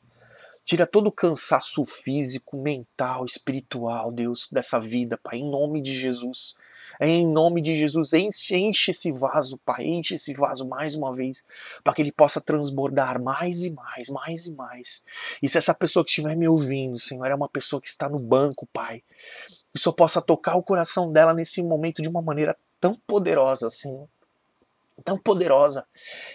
tira 0.63 0.85
todo 0.85 1.07
o 1.07 1.11
cansaço 1.11 1.83
físico, 1.85 2.61
mental, 2.61 3.25
espiritual, 3.25 4.11
Deus, 4.11 4.47
dessa 4.51 4.79
vida, 4.79 5.17
Pai, 5.17 5.39
em 5.39 5.49
nome 5.49 5.81
de 5.81 5.95
Jesus. 5.95 6.55
Em 7.01 7.27
nome 7.27 7.61
de 7.61 7.75
Jesus, 7.75 8.13
enche, 8.13 8.55
enche 8.55 8.91
esse 8.91 9.11
vaso, 9.11 9.57
Pai, 9.65 9.85
enche 9.85 10.15
esse 10.15 10.33
vaso 10.33 10.67
mais 10.67 10.93
uma 10.93 11.13
vez, 11.13 11.43
para 11.83 11.93
que 11.93 12.01
ele 12.01 12.11
possa 12.11 12.39
transbordar 12.39 13.21
mais 13.21 13.63
e 13.63 13.71
mais, 13.71 14.09
mais 14.09 14.45
e 14.45 14.53
mais. 14.53 15.03
E 15.41 15.49
se 15.49 15.57
essa 15.57 15.73
pessoa 15.73 16.05
que 16.05 16.11
estiver 16.11 16.35
me 16.35 16.47
ouvindo, 16.47 16.99
Senhor, 16.99 17.25
é 17.25 17.35
uma 17.35 17.49
pessoa 17.49 17.81
que 17.81 17.87
está 17.87 18.07
no 18.07 18.19
banco, 18.19 18.67
Pai, 18.71 19.03
que 19.73 19.79
só 19.79 19.91
possa 19.91 20.21
tocar 20.21 20.55
o 20.55 20.63
coração 20.63 21.11
dela 21.11 21.33
nesse 21.33 21.63
momento 21.63 22.01
de 22.01 22.07
uma 22.07 22.21
maneira 22.21 22.55
tão 22.79 22.95
poderosa, 23.07 23.69
Senhor 23.69 24.07
tão 25.03 25.17
poderosa, 25.17 25.85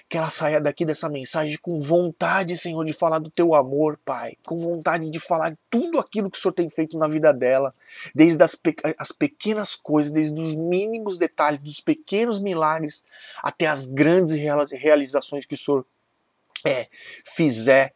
que 0.09 0.17
ela 0.17 0.31
saia 0.31 0.61
daqui 0.61 0.85
dessa 0.85 1.09
mensagem 1.09 1.59
com 1.61 1.81
vontade, 1.81 2.57
Senhor, 2.57 2.85
de 2.85 2.93
falar 2.93 3.19
do 3.19 3.31
teu 3.31 3.55
amor, 3.55 3.99
Pai, 4.05 4.37
com 4.45 4.57
vontade 4.57 5.11
de 5.11 5.19
falar 5.19 5.57
tudo 5.71 5.99
aquilo 5.99 6.31
que 6.31 6.39
o 6.39 6.41
Senhor 6.41 6.53
tem 6.53 6.69
feito 6.71 6.99
na 6.99 7.09
vida 7.09 7.33
dela, 7.33 7.75
desde 8.15 8.43
as, 8.43 8.55
pe 8.55 8.75
as 8.99 9.13
pequenas 9.13 9.75
coisas, 9.75 10.13
desde 10.13 10.41
os 10.41 10.55
mínimos 10.55 11.19
detalhes, 11.19 11.61
dos 11.61 11.81
pequenos 11.81 12.41
milagres, 12.41 13.05
até 13.43 13.67
as 13.67 13.87
grandes 13.87 14.35
realizações 14.71 15.45
que 15.45 15.55
o 15.55 15.59
Senhor 15.59 15.87
é, 16.67 16.89
fizer 17.25 17.95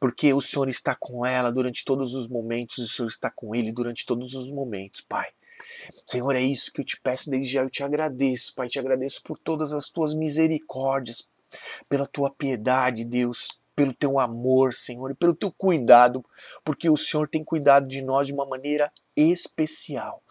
porque 0.00 0.32
o 0.32 0.40
Senhor 0.40 0.68
está 0.68 0.94
com 0.94 1.26
ela 1.26 1.50
durante 1.50 1.84
todos 1.84 2.14
os 2.14 2.28
momentos, 2.28 2.78
o 2.78 2.88
Senhor 2.88 3.08
está 3.08 3.30
com 3.30 3.54
ele 3.54 3.72
durante 3.72 4.06
todos 4.06 4.34
os 4.34 4.48
momentos, 4.48 5.00
Pai. 5.00 5.28
Senhor, 6.06 6.34
é 6.34 6.40
isso 6.40 6.72
que 6.72 6.80
eu 6.80 6.84
te 6.84 7.00
peço 7.00 7.30
desde 7.30 7.52
já. 7.52 7.62
Eu 7.62 7.70
te 7.70 7.82
agradeço, 7.82 8.54
Pai. 8.54 8.68
Te 8.68 8.78
agradeço 8.78 9.22
por 9.22 9.38
todas 9.38 9.72
as 9.72 9.88
tuas 9.88 10.14
misericórdias, 10.14 11.28
pela 11.88 12.06
tua 12.06 12.30
piedade, 12.30 13.04
Deus, 13.04 13.48
pelo 13.74 13.94
teu 13.94 14.18
amor, 14.18 14.74
Senhor, 14.74 15.10
e 15.10 15.14
pelo 15.14 15.34
teu 15.34 15.52
cuidado, 15.52 16.24
porque 16.64 16.90
o 16.90 16.96
Senhor 16.96 17.28
tem 17.28 17.44
cuidado 17.44 17.86
de 17.86 18.02
nós 18.02 18.26
de 18.26 18.32
uma 18.32 18.44
maneira 18.44 18.92
especial. 19.16 20.22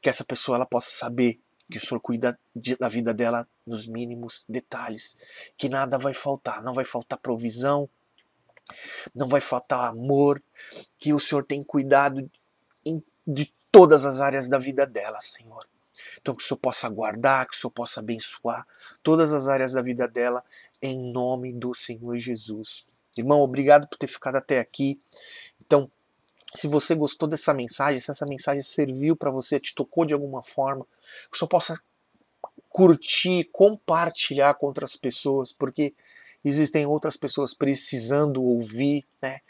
Que 0.00 0.08
essa 0.08 0.24
pessoa 0.24 0.56
ela 0.56 0.66
possa 0.66 0.90
saber 0.90 1.38
que 1.70 1.78
o 1.78 1.80
Senhor 1.80 2.00
cuida 2.00 2.38
de, 2.54 2.76
da 2.76 2.88
vida 2.88 3.14
dela 3.14 3.46
nos 3.66 3.86
mínimos 3.86 4.44
detalhes, 4.48 5.18
que 5.56 5.68
nada 5.68 5.98
vai 5.98 6.14
faltar, 6.14 6.62
não 6.62 6.72
vai 6.72 6.84
faltar 6.84 7.18
provisão, 7.18 7.88
não 9.14 9.28
vai 9.28 9.40
faltar 9.40 9.88
amor, 9.88 10.42
que 10.98 11.12
o 11.12 11.20
Senhor 11.20 11.44
tem 11.44 11.62
cuidado 11.62 12.28
de 13.26 13.52
todas 13.76 14.06
as 14.06 14.20
áreas 14.20 14.48
da 14.48 14.58
vida 14.58 14.86
dela, 14.86 15.20
Senhor. 15.20 15.66
Então 16.18 16.34
que 16.34 16.42
o 16.42 16.46
Senhor 16.46 16.58
possa 16.58 16.88
guardar, 16.88 17.46
que 17.46 17.54
o 17.54 17.60
Senhor 17.60 17.70
possa 17.70 18.00
abençoar 18.00 18.66
todas 19.02 19.34
as 19.34 19.48
áreas 19.48 19.72
da 19.72 19.82
vida 19.82 20.08
dela, 20.08 20.42
em 20.80 21.12
nome 21.12 21.52
do 21.52 21.74
Senhor 21.74 22.16
Jesus. 22.16 22.86
Irmão, 23.14 23.40
obrigado 23.40 23.86
por 23.86 23.98
ter 23.98 24.06
ficado 24.06 24.36
até 24.36 24.60
aqui. 24.60 24.98
Então, 25.60 25.90
se 26.54 26.66
você 26.66 26.94
gostou 26.94 27.28
dessa 27.28 27.52
mensagem, 27.52 28.00
se 28.00 28.10
essa 28.10 28.24
mensagem 28.24 28.62
serviu 28.62 29.14
para 29.14 29.30
você, 29.30 29.60
te 29.60 29.74
tocou 29.74 30.06
de 30.06 30.14
alguma 30.14 30.42
forma, 30.42 30.86
que 31.30 31.36
o 31.36 31.38
Senhor 31.38 31.48
possa 31.48 31.78
curtir, 32.70 33.44
compartilhar 33.52 34.54
com 34.54 34.66
outras 34.66 34.96
pessoas, 34.96 35.52
porque 35.52 35.92
existem 36.48 36.86
outras 36.86 37.16
pessoas 37.16 37.52
precisando 37.52 38.42
ouvir, 38.42 39.04
né? 39.20 39.40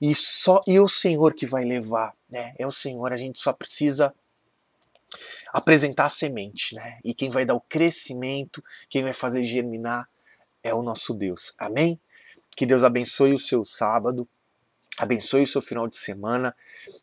E 0.00 0.14
só 0.14 0.60
e 0.66 0.80
o 0.80 0.88
Senhor 0.88 1.34
que 1.34 1.46
vai 1.46 1.64
levar, 1.64 2.16
né? 2.28 2.54
É 2.58 2.66
o 2.66 2.72
Senhor, 2.72 3.12
a 3.12 3.16
gente 3.16 3.38
só 3.38 3.52
precisa 3.52 4.14
apresentar 5.52 6.06
a 6.06 6.10
semente, 6.10 6.74
né? 6.74 6.98
E 7.04 7.14
quem 7.14 7.28
vai 7.28 7.44
dar 7.44 7.54
o 7.54 7.60
crescimento, 7.60 8.64
quem 8.88 9.02
vai 9.02 9.12
fazer 9.12 9.44
germinar 9.44 10.08
é 10.62 10.74
o 10.74 10.82
nosso 10.82 11.14
Deus. 11.14 11.54
Amém? 11.58 12.00
Que 12.56 12.66
Deus 12.66 12.82
abençoe 12.82 13.32
o 13.32 13.38
seu 13.38 13.64
sábado, 13.64 14.28
abençoe 14.96 15.42
o 15.42 15.46
seu 15.46 15.62
final 15.62 15.86
de 15.86 15.96
semana. 15.96 16.54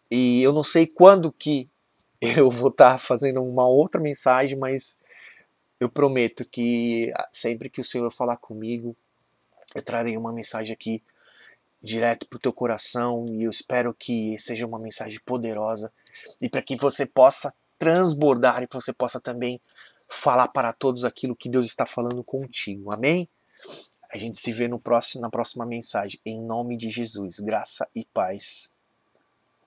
E 0.09 0.41
eu 0.41 0.51
não 0.51 0.63
sei 0.63 0.85
quando 0.85 1.31
que 1.31 1.69
eu 2.21 2.49
vou 2.49 2.69
estar 2.69 2.99
fazendo 2.99 3.43
uma 3.43 3.67
outra 3.67 4.01
mensagem, 4.01 4.57
mas 4.57 4.99
eu 5.79 5.89
prometo 5.89 6.43
que 6.49 7.11
sempre 7.31 7.69
que 7.69 7.81
o 7.81 7.83
Senhor 7.83 8.11
falar 8.11 8.37
comigo, 8.37 8.95
eu 9.77 9.83
trarei 9.83 10.17
uma 10.17 10.33
mensagem 10.33 10.73
aqui 10.73 11.03
direto 11.81 12.27
para 12.27 12.37
o 12.37 12.39
teu 12.39 12.51
coração 12.51 13.27
e 13.29 13.43
eu 13.43 13.49
espero 13.51 13.93
que 13.93 14.35
seja 14.39 14.65
uma 14.65 14.79
mensagem 14.79 15.19
poderosa 15.23 15.93
e 16.41 16.49
para 16.49 16.63
que 16.63 16.75
você 16.75 17.05
possa 17.05 17.53
transbordar 17.77 18.63
e 18.63 18.67
que 18.67 18.73
você 18.73 18.91
possa 18.91 19.19
também 19.19 19.61
falar 20.09 20.47
para 20.47 20.73
todos 20.73 21.05
aquilo 21.05 21.35
que 21.35 21.47
Deus 21.47 21.67
está 21.67 21.85
falando 21.85 22.23
contigo. 22.23 22.91
Amém? 22.91 23.29
A 24.11 24.17
gente 24.17 24.39
se 24.39 24.51
vê 24.51 24.67
no 24.67 24.79
próximo, 24.79 25.21
na 25.21 25.29
próxima 25.29 25.63
mensagem. 25.63 26.19
Em 26.25 26.41
nome 26.41 26.75
de 26.75 26.89
Jesus. 26.89 27.39
Graça 27.39 27.87
e 27.95 28.03
paz. 28.05 28.76